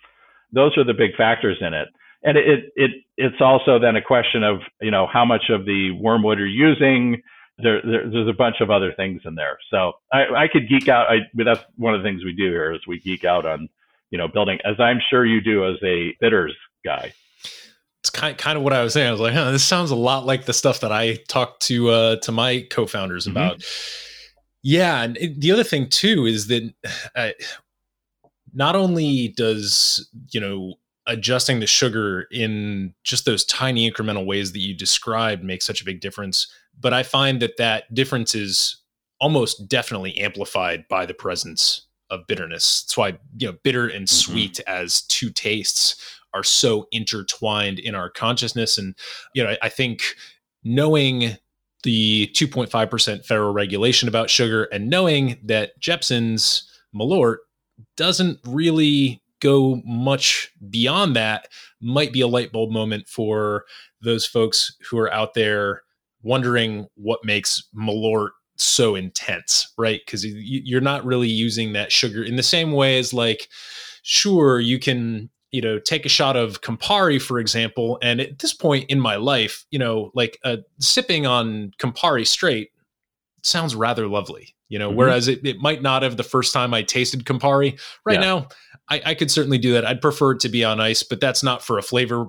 [0.52, 1.88] Those are the big factors in it.
[2.22, 5.90] And it, it it's also then a question of you know how much of the
[6.00, 7.22] wormwood are you using.
[7.62, 9.58] There, there, there's a bunch of other things in there.
[9.70, 11.08] So I, I could geek out.
[11.10, 13.68] I, but that's one of the things we do here is we geek out on,
[14.10, 16.56] you know, building, as I'm sure you do as a bitters
[16.86, 17.12] guy
[18.10, 19.08] it's kind kind of what I was saying.
[19.08, 21.90] I was like, huh, this sounds a lot like the stuff that I talked to
[21.90, 23.36] uh, to my co-founders mm-hmm.
[23.36, 23.64] about.
[24.62, 26.72] Yeah, and it, the other thing too is that
[27.14, 27.30] uh,
[28.52, 30.74] not only does you know
[31.06, 35.84] adjusting the sugar in just those tiny incremental ways that you described makes such a
[35.84, 36.46] big difference.
[36.78, 38.76] But I find that that difference is
[39.20, 42.82] almost definitely amplified by the presence of bitterness.
[42.82, 44.32] That's why you know bitter and Mm-hmm.
[44.32, 48.78] sweet as two tastes are so intertwined in our consciousness.
[48.78, 48.94] And
[49.34, 50.02] you know, I, I think
[50.64, 51.36] knowing
[51.82, 57.36] the 2.5% federal regulation about sugar and knowing that Jeppson's Malort
[57.96, 61.48] doesn't really go much beyond that
[61.80, 63.64] might be a light bulb moment for
[64.02, 65.82] those folks who are out there
[66.22, 70.00] wondering what makes Malort so intense, right?
[70.04, 73.48] Because you're not really using that sugar in the same way as like,
[74.02, 77.98] sure, you can, you know, take a shot of Campari, for example.
[78.02, 82.70] And at this point in my life, you know, like uh, sipping on Campari straight
[83.42, 84.94] sounds rather lovely, you know, Mhm.
[84.96, 87.78] whereas it, it might not have the first time I tasted Campari.
[88.04, 88.20] Right Yeah.
[88.20, 88.48] now,
[88.88, 89.84] I, I could certainly do that.
[89.86, 92.26] I'd prefer it to be on ice, but that's not for a flavor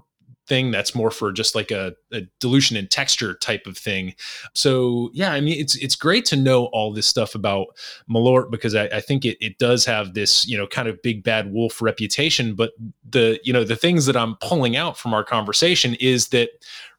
[0.48, 0.72] thing.
[0.72, 4.16] That's more for just like a, a dilution and texture type of thing.
[4.54, 7.68] So yeah, I mean, it's it's great to know all this stuff about
[8.10, 11.24] Malort because I, I think it, it does have this you know kind of big
[11.24, 12.56] bad wolf reputation.
[12.56, 12.72] But
[13.10, 16.50] the you know the things that I'm pulling out from our conversation is that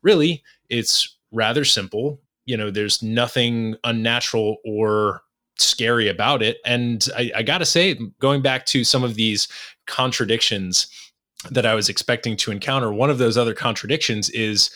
[0.03, 2.21] really it's rather simple.
[2.47, 5.23] You know, there's nothing unnatural or
[5.59, 6.59] scary about it.
[6.65, 9.49] And I, I got to say, going back to some of these
[9.87, 10.87] contradictions
[11.51, 14.71] that I was expecting to encounter, one of those other contradictions is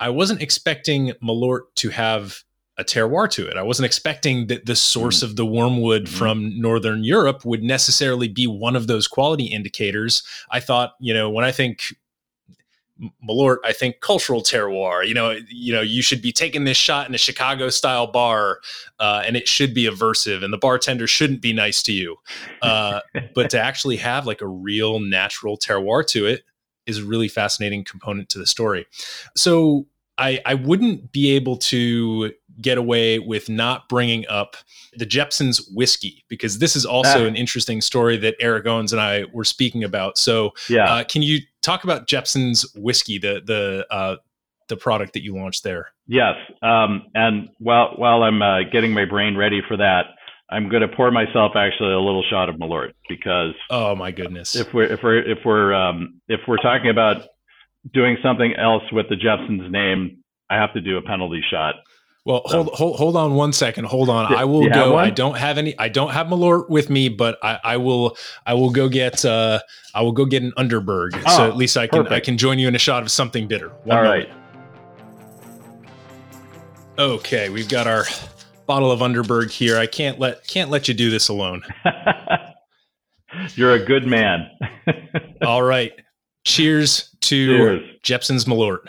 [0.00, 2.40] I wasn't expecting Malort to have
[2.76, 3.56] a terroir to it.
[3.56, 6.08] I wasn't expecting that the source of the wormwood Mhm.
[6.08, 10.24] from Northern Europe would necessarily be one of those quality indicators.
[10.50, 11.94] I thought, you know, when I think
[13.28, 15.06] Malort, I think cultural terroir.
[15.06, 18.60] You know, you know, you should be taking this shot in a Chicago style bar,
[19.00, 22.16] uh, and it should be aversive, and the bartender shouldn't be nice to you.
[22.62, 23.00] Uh,
[23.34, 26.42] but to actually have like a real natural terroir to it
[26.86, 28.86] is a really fascinating component to the story.
[29.36, 29.86] So
[30.16, 34.56] I, I wouldn't be able to get away with not bringing up
[34.96, 37.26] the Jeppson's whiskey because this is also Ah.
[37.26, 40.18] an interesting story that Eric Owens and I were speaking about.
[40.18, 40.84] So Yeah.
[40.84, 44.16] uh, can you talk about Jeppson's whiskey, the the uh,
[44.68, 45.88] the product that you launched there?
[46.06, 46.36] Yes.
[46.62, 50.06] Um, and while while I'm uh, getting my brain ready for that,
[50.50, 54.54] I'm going to pour myself actually a little shot of Malort because Oh my goodness!
[54.54, 57.26] if we're if we're if we're um, if we're talking about
[57.92, 60.18] doing something else with the Jeppsons name,
[60.50, 61.74] I have to do a penalty shot.
[62.26, 63.84] Well, hold hold hold on one second.
[63.84, 64.32] Hold on.
[64.34, 64.96] I will go.
[64.96, 65.78] I don't have any.
[65.78, 68.16] I don't have Malort with me, but I, I will.
[68.46, 69.24] I will go get.
[69.26, 69.60] Uh,
[69.94, 71.12] I will go get an Underberg.
[71.30, 72.06] so Oh, at least I can.
[72.08, 73.68] I can join you in a shot of something bitter.
[73.84, 74.28] One All moment.
[74.30, 74.36] right.
[76.98, 78.04] Okay, we've got our
[78.66, 79.76] bottle of Underberg here.
[79.76, 81.62] I can't let can't let you do this alone.
[83.54, 84.48] You're a good man.
[85.44, 85.92] All right.
[86.44, 87.90] Cheers to Cheers.
[88.02, 88.86] Jeppson's Malort.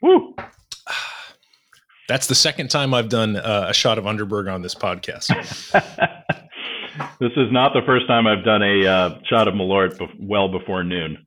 [0.00, 0.34] Woo.
[2.08, 5.28] That's the second time I've done uh, a shot of Underberg on this podcast.
[7.18, 10.48] this is not the first time I've done a uh, shot of Malort bef- well
[10.48, 11.24] before noon.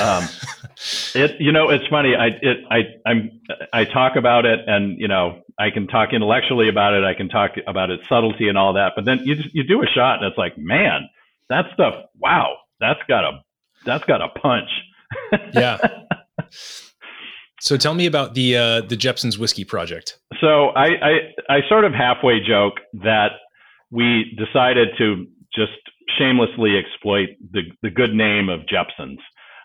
[0.00, 0.28] Um,
[1.14, 2.14] it, you know, it's funny.
[2.14, 3.40] I, it, I, I'm,
[3.72, 7.04] I talk about it, and you know, I can talk intellectually about it.
[7.04, 8.92] I can talk about its subtlety and all that.
[8.96, 11.08] But then you you do a shot, and it's like, man,
[11.48, 11.94] that stuff.
[12.18, 13.40] Wow, that's got a,
[13.84, 14.68] that's got a punch.
[15.54, 15.78] yeah.
[17.60, 20.18] So tell me about the uh, the Jeppson's whiskey project.
[20.40, 21.12] So I, I,
[21.48, 23.32] I sort of halfway joke that
[23.90, 25.72] we decided to just
[26.18, 29.20] shamelessly exploit the, the good name of Jeppson's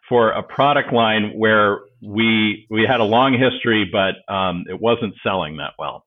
[0.07, 5.13] for a product line where we we had a long history, but um, it wasn't
[5.23, 6.05] selling that well.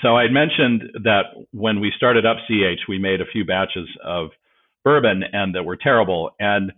[0.00, 4.30] So I mentioned that when we started up CH, we made a few batches of
[4.84, 6.30] bourbon and that were terrible.
[6.40, 6.72] And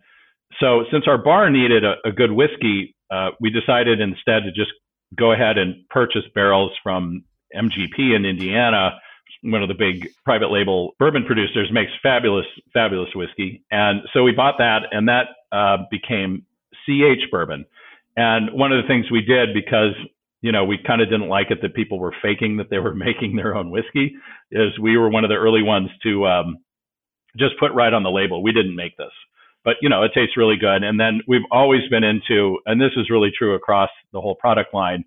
[0.61, 4.73] so since our bar needed a, a good whiskey, uh, we decided instead to just
[5.17, 7.25] go ahead and purchase barrels from
[7.55, 8.99] MGP in Indiana,
[9.43, 13.63] one of the big private label bourbon producers, makes fabulous, fabulous whiskey.
[13.71, 16.45] And so we bought that, and that uh, became
[16.85, 17.65] CH bourbon.
[18.17, 19.93] And one of the things we did because
[20.41, 22.95] you know we kind of didn't like it that people were faking that they were
[23.09, 24.15] making their own whiskey
[24.53, 26.59] is we were one of the early ones to um,
[27.37, 29.11] just put right on the label we didn't make this
[29.65, 30.83] but you know it tastes really good.
[30.83, 34.75] And then we've always been into and this is really true across the whole product
[34.75, 35.05] line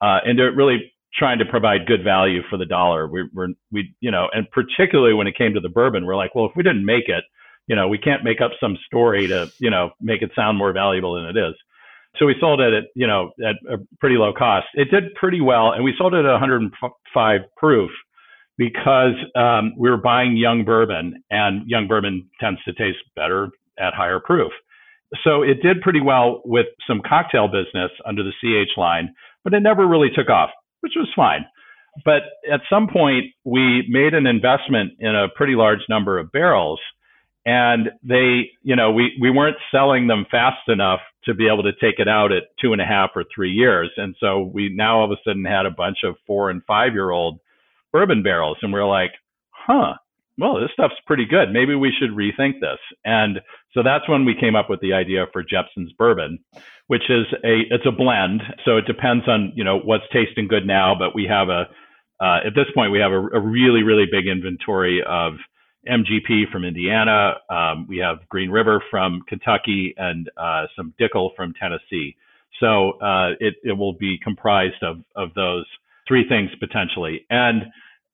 [0.00, 3.06] uh, they're really trying to provide good value for the dollar.
[3.06, 6.34] We, we're we you know and particularly when it came to the bourbon we're like
[6.34, 7.24] well if we didn't make it
[7.66, 10.72] you know we can't make up some story to you know make it sound more
[10.72, 11.54] valuable than it is.
[12.18, 14.66] So we sold it at you know at a pretty low cost.
[14.74, 17.90] It did pretty well and we sold it at 105 proof
[18.56, 23.48] because um, we were buying young bourbon and young bourbon tends to taste better
[23.80, 24.52] at higher proof.
[25.24, 29.60] So it did pretty well with some cocktail business under the CH line, but it
[29.60, 30.50] never really took off,
[30.80, 31.44] which was fine.
[32.04, 36.80] But at some point, we made an investment in a pretty large number of barrels,
[37.44, 41.72] and they, you know, we we weren't selling them fast enough to be able to
[41.72, 45.00] take it out at two and a half or three years, and so we now
[45.00, 47.40] all of a sudden had a bunch of four and five year old
[47.92, 49.12] bourbon barrels, and we're like,
[49.50, 49.94] huh,
[50.38, 51.52] well, this stuff's pretty good.
[51.52, 52.78] Maybe we should rethink this.
[53.04, 53.40] And
[53.74, 56.38] so that's when we came up with the idea for Jeppson's bourbon,
[56.86, 58.42] which is a it's a blend.
[58.64, 61.68] So it depends on you know what's tasting good now, but we have a
[62.20, 65.34] uh, at this point we have a, a, really really big inventory of
[65.88, 67.34] MGP from Indiana.
[67.48, 72.16] Um, we have Green River from Kentucky and uh, some Dickel from Tennessee.
[72.60, 75.66] So uh, it it will be comprised of of those
[76.08, 77.62] three things potentially and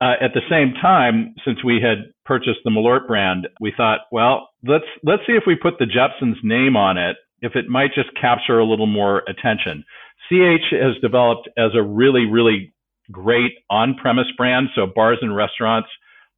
[0.00, 4.50] uh, at the same time, since we had purchased the Malort brand, we thought, well,
[4.66, 8.10] let's let's see if we put the Jeppson's name on it, if it might just
[8.20, 9.84] capture a little more attention.
[10.28, 12.74] CH has developed as a really, really
[13.10, 14.68] great on-premise brand.
[14.74, 15.88] So bars and restaurants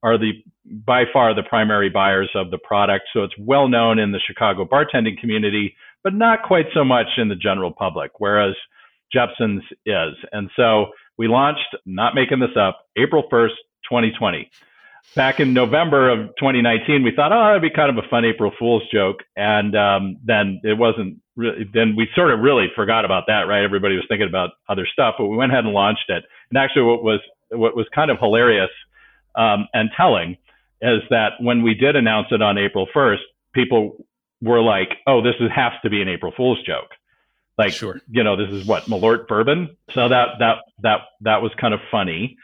[0.03, 0.33] are the
[0.87, 3.07] by far the primary buyers of the product.
[3.13, 7.29] So it's well known in the Chicago bartending community, but not quite so much in
[7.29, 8.13] the general public.
[8.19, 8.55] Whereas
[9.13, 10.87] Jeppson's is, and so
[11.19, 14.51] we launched, not making this up, April 1st, 2020.
[15.15, 18.53] Back in November of 2019, we thought, oh, that'd be kind of a fun April
[18.59, 19.21] Fool's joke.
[19.37, 23.65] And um, then it wasn't really, then we sort of really forgot about that, right?
[23.65, 26.25] Everybody was thinking about other stuff, but we went ahead and launched it.
[26.51, 28.71] And actually, what was, what was kind of hilarious
[29.35, 30.37] um, and telling
[30.83, 33.21] is that when we did announce it on April 1st,
[33.55, 34.05] people
[34.41, 36.91] were like, oh, this is, has to be an April Fool's joke.
[37.59, 38.01] Like, sure.
[38.09, 39.77] you know, this is what Malort bourbon.
[39.93, 42.39] So that that that that was kind of funny.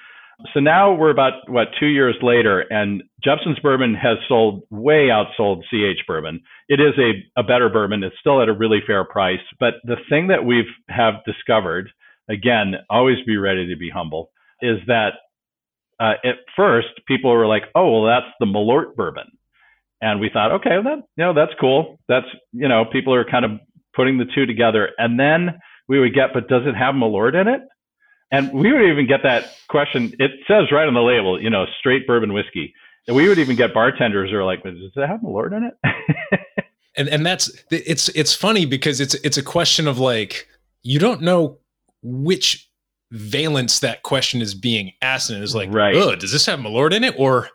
[0.53, 5.63] So now we're about what two years later, and Jeppson's bourbon has sold way outsold
[5.71, 6.43] CH bourbon.
[6.69, 8.03] It is a, a better bourbon.
[8.03, 9.41] It's still at a really fair price.
[9.61, 11.89] But the thing that we've have discovered,
[12.29, 15.13] again, always be ready to be humble, is that
[16.01, 19.39] uh, at first people were like, "Oh, well, that's the Malort bourbon,"
[20.03, 22.01] and we thought, "Okay, well, that you know that's cool.
[22.09, 23.53] That's you know people are kind of
[23.95, 24.91] putting the two together.
[24.99, 27.63] And then we would get, but does it have Malort in it?
[28.31, 30.13] And we would even get that question.
[30.19, 32.75] It says right on the label, you know, straight bourbon whiskey.
[33.07, 36.41] And we would even get bartenders who are like, does it have Malort in it?
[36.97, 40.49] and and that's it's it's funny because it's it's a question of like
[40.83, 41.59] you don't know
[42.03, 42.69] which
[43.11, 45.95] valence that question is being asked and it's like right.
[45.95, 47.49] oh does this have malort in it or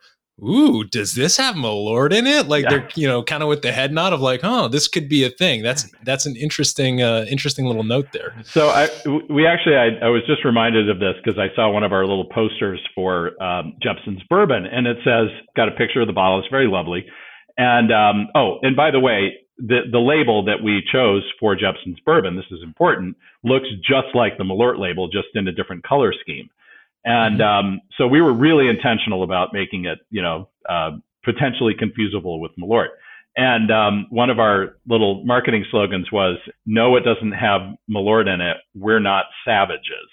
[0.43, 2.47] ooh, does this have Malort in it?
[2.47, 2.69] Like yeah.
[2.69, 5.23] they're, you know, kind of with the head nod of like, oh, this could be
[5.23, 5.61] a thing.
[5.61, 8.35] That's that's an interesting, uh, interesting little note there.
[8.45, 8.89] So I,
[9.29, 12.05] we actually, I, I was just reminded of this because I saw one of our
[12.05, 16.39] little posters for um, Jeppson's bourbon, and it says, got a picture of the bottle.
[16.39, 17.05] It's very lovely.
[17.57, 21.99] And um, oh, and by the way, the the label that we chose for Jeppson's
[22.05, 26.13] bourbon, this is important, looks just like the Malort label, just in a different color
[26.21, 26.49] scheme.
[27.05, 30.91] And um, so we were really intentional about making it, you know, uh,
[31.23, 32.89] potentially confusable with Malort.
[33.37, 38.41] And um, one of our little marketing slogans was, "No, it doesn't have Malort in
[38.41, 38.57] it.
[38.75, 40.09] We're not savages."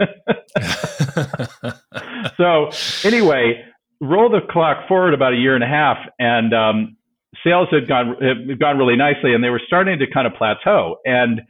[2.36, 2.70] so
[3.04, 3.64] anyway,
[4.00, 6.96] roll the clock forward about a year and a half, and um,
[7.44, 10.96] sales had gone had gone really nicely, and they were starting to kind of plateau.
[11.04, 11.42] And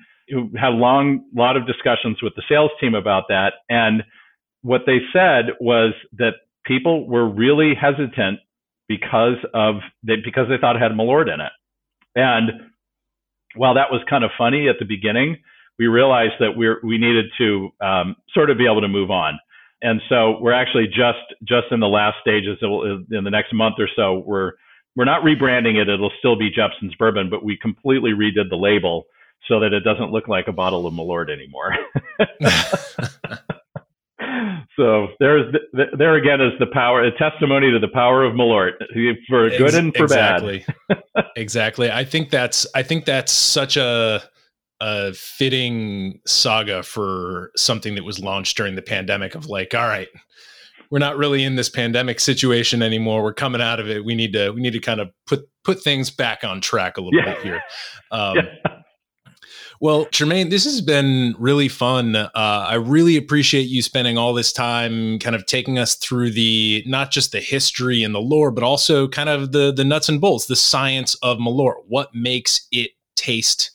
[0.59, 4.03] had a long lot of discussions with the sales team about that, and
[4.67, 8.41] what they said was that people were really hesitant
[8.89, 11.53] because of they, because they thought it had Malort in it.
[12.17, 12.51] And
[13.55, 15.37] while that was kind of funny at the beginning,
[15.79, 19.39] we realized that we we needed to um, sort of be able to move on.
[19.83, 22.59] And so we're actually just just in the last stages.
[22.61, 24.53] in the next month or so, we're
[24.97, 25.89] we're not rebranding it.
[25.89, 29.05] It'll still be Jeppson's Bourbon, but we completely redid the label
[29.47, 31.73] so that it doesn't look like a bottle of Malort anymore.
[34.77, 35.55] So there's
[35.97, 38.73] there again is the power, a testimony to the power of Malort
[39.29, 40.65] for good and for exactly.
[40.89, 41.27] bad.
[41.37, 41.91] exactly.
[41.91, 44.23] I think that's I think that's such a
[44.81, 50.09] a fitting saga for something that was launched during the pandemic of like, all right,
[50.91, 53.23] we're not really in this pandemic situation anymore.
[53.23, 54.05] We're coming out of it.
[54.05, 57.01] We need to we need to kind of put put things back on track a
[57.01, 57.35] little yeah.
[57.35, 57.63] bit here.
[58.13, 58.77] Um, yeah.
[59.81, 62.17] Well, Tremaine, this has been really fun.
[62.17, 66.83] Uh, I really appreciate you spending all this time kind of taking us through the
[66.87, 70.21] not just the history and the lore, but also kind of the the nuts and
[70.21, 71.83] bolts, the science of Malort.
[71.87, 73.71] What makes it taste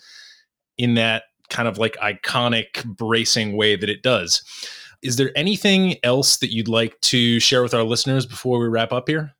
[0.78, 4.42] in that kind of like iconic bracing way that it does.
[5.04, 8.94] Is there anything else that you'd like to share with our listeners before we wrap
[8.94, 9.34] up here?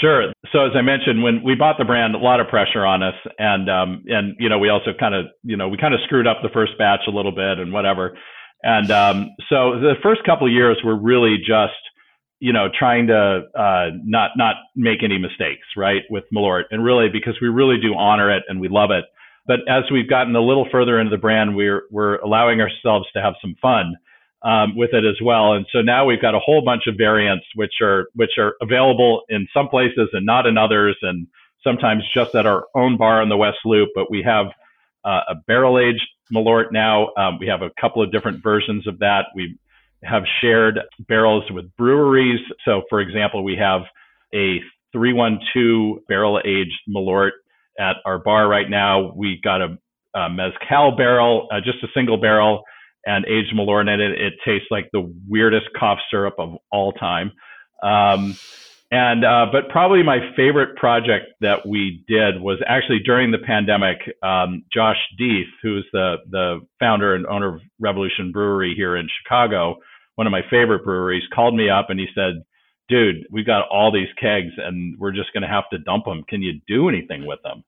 [0.00, 0.32] Sure.
[0.52, 3.14] So as I mentioned, when we bought the brand, a lot of pressure on us,
[3.38, 6.26] and um, and you know we also kind of you know we kind of screwed
[6.26, 8.16] up the first batch a little bit and whatever,
[8.62, 11.76] and um, so the first couple of years were really just
[12.40, 17.08] you know trying to uh, not not make any mistakes, right, with Malort, and really
[17.12, 19.04] because we really do honor it and we love it.
[19.46, 23.20] But as we've gotten a little further into the brand, we're we're allowing ourselves to
[23.20, 23.96] have some fun
[24.42, 25.52] um, with it as well.
[25.52, 29.22] And so now we've got a whole bunch of variants which are which are available
[29.28, 31.26] in some places and not in others, and
[31.62, 33.90] sometimes just at our own bar in the West Loop.
[33.94, 34.46] But we have
[35.04, 37.08] uh, a barrel aged Malort now.
[37.16, 39.26] Um, we have a couple of different versions of that.
[39.34, 39.58] We
[40.02, 42.40] have shared barrels with breweries.
[42.64, 43.82] So, for example, we have
[44.32, 44.60] a
[44.92, 47.32] 312 barrel aged Malort
[47.78, 49.12] at our bar right now.
[49.14, 49.78] We got a,
[50.14, 52.62] a mezcal barrel, uh, just a single barrel
[53.06, 54.20] and aged Malort in it.
[54.20, 57.32] It tastes like the weirdest cough syrup of all time.
[57.82, 58.36] Um,
[58.92, 63.98] and uh, but probably my favorite project that we did was actually during the pandemic.
[64.22, 69.76] Um, Josh Deth, who's the the founder and owner of Revolution Brewery here in Chicago,
[70.16, 72.42] one of my favorite breweries, called me up and he said,
[72.88, 76.24] "Dude, we've got all these kegs and we're just going to have to dump them.
[76.28, 77.62] Can you do anything with them?"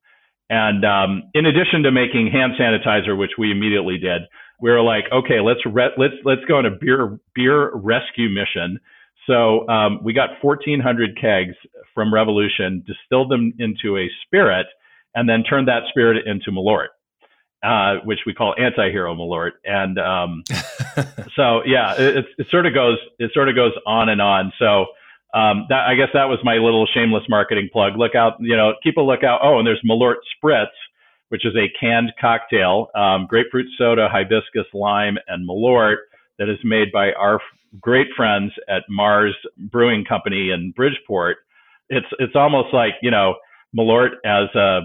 [0.51, 4.23] And um, in addition to making hand sanitizer, which we immediately did,
[4.63, 8.79] we were like, okay, let's re- let's let's go on a beer beer rescue mission.
[9.27, 11.55] So um, we got 1,400 kegs
[11.95, 14.67] from Revolution, distilled them into a spirit,
[15.15, 16.89] and then turned that spirit into Malort,
[17.63, 19.53] uh, which we call anti-hero Malort.
[19.65, 20.43] And um,
[21.37, 24.53] so yeah, it, it, sort of goes it sort of goes on and on.
[24.59, 24.87] So.
[25.35, 27.97] Um, that I guess that was my little shameless marketing plug.
[27.97, 29.41] Look out, you know, keep a lookout.
[29.43, 30.67] Oh, and there's Malort Spritz,
[31.33, 35.97] which is a canned cocktail, um, grapefruit soda, hibiscus, lime, and malort
[36.39, 37.41] that is made by our
[37.81, 41.39] great friends at Marz Brewing Company in Bridgeport.
[41.89, 43.37] It's it's almost like you know
[43.75, 44.83] malort as uh,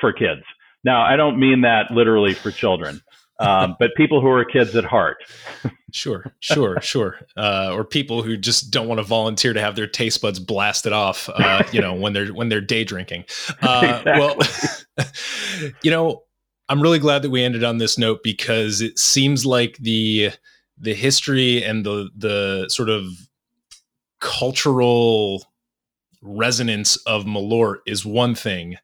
[0.00, 0.42] for kids.
[0.82, 3.00] Now I don't mean that literally for children,
[3.38, 5.18] um, but people who are kids at heart.
[5.92, 7.18] sure, sure, sure.
[7.36, 10.92] Uh, or people who just don't want to volunteer to have their taste buds blasted
[10.92, 13.24] off, uh, you know, when they're when they're day drinking.
[13.62, 14.12] Uh, exactly.
[14.18, 14.36] Well,
[15.82, 16.22] you know,
[16.68, 20.30] I'm really glad that we ended on this note because it seems like the
[20.78, 23.04] the history and the the sort of
[24.20, 25.44] cultural
[26.22, 28.76] resonance of Malort is one thing,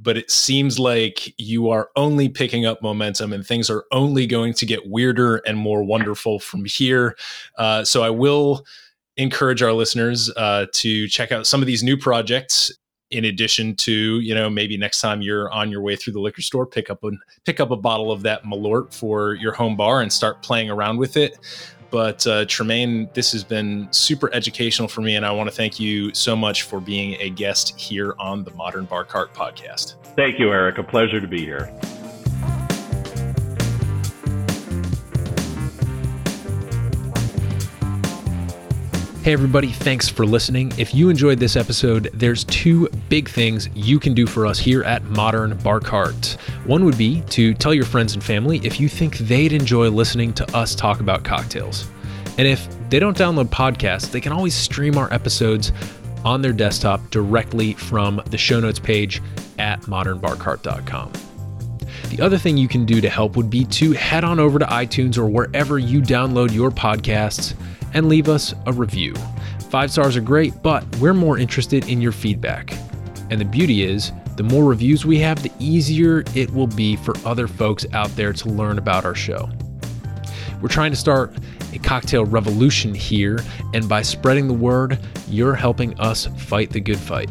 [0.00, 4.54] but it seems like you are only picking up momentum and things are only going
[4.54, 7.16] to get weirder and more wonderful from here.
[7.58, 8.64] Uh, so I will
[9.18, 12.72] encourage our listeners uh, to check out some of these new projects
[13.10, 16.42] in addition to you know maybe next time you're on your way through the liquor
[16.42, 17.10] store pick up a
[17.44, 20.96] pick up a bottle of that malort for your home bar and start playing around
[20.96, 21.38] with it
[21.90, 25.78] but uh, Tremaine, this has been super educational for me, and I want to thank
[25.78, 29.94] you so much for being a guest here on the Modern Bar Cart podcast.
[30.16, 30.78] Thank you, Eric.
[30.78, 31.72] A pleasure to be here.
[39.26, 40.72] Hey, everybody, thanks for listening.
[40.78, 44.84] If you enjoyed this episode, there's two big things you can do for us here
[44.84, 46.36] at Modern Bar Cart.
[46.64, 50.32] One would be to tell your friends and family if you think they'd enjoy listening
[50.34, 51.90] to us talk about cocktails.
[52.38, 55.72] And if they don't download podcasts, they can always stream our episodes
[56.24, 59.20] on their desktop directly from the show notes page
[59.58, 61.10] at modernbarcart.com.
[62.08, 64.66] The other thing you can do to help would be to head on over to
[64.66, 67.54] iTunes or wherever you download your podcasts
[67.94, 69.14] and leave us a review.
[69.70, 72.72] Five stars are great, but we're more interested in your feedback.
[73.30, 77.14] And the beauty is, the more reviews we have, the easier it will be for
[77.24, 79.48] other folks out there to learn about our show.
[80.60, 81.34] We're trying to start
[81.72, 83.38] a cocktail revolution here,
[83.74, 87.30] and by spreading the word, you're helping us fight the good fight.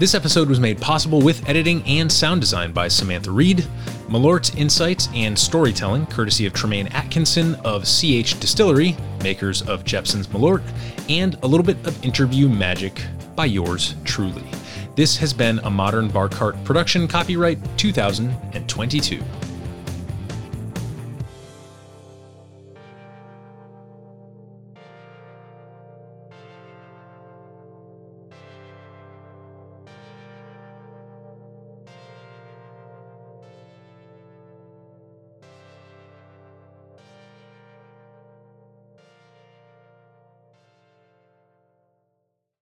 [0.00, 3.66] This episode was made possible with editing and sound design by Samantha Reed,
[4.08, 10.62] Malort's insights and storytelling courtesy of Tremaine Atkinson of CH Distillery, makers of Jeppson's Malort,
[11.10, 13.02] and a little bit of interview magic
[13.36, 14.46] by yours truly.
[14.96, 19.22] This has been a Modern Bar Cart production, copyright 2022.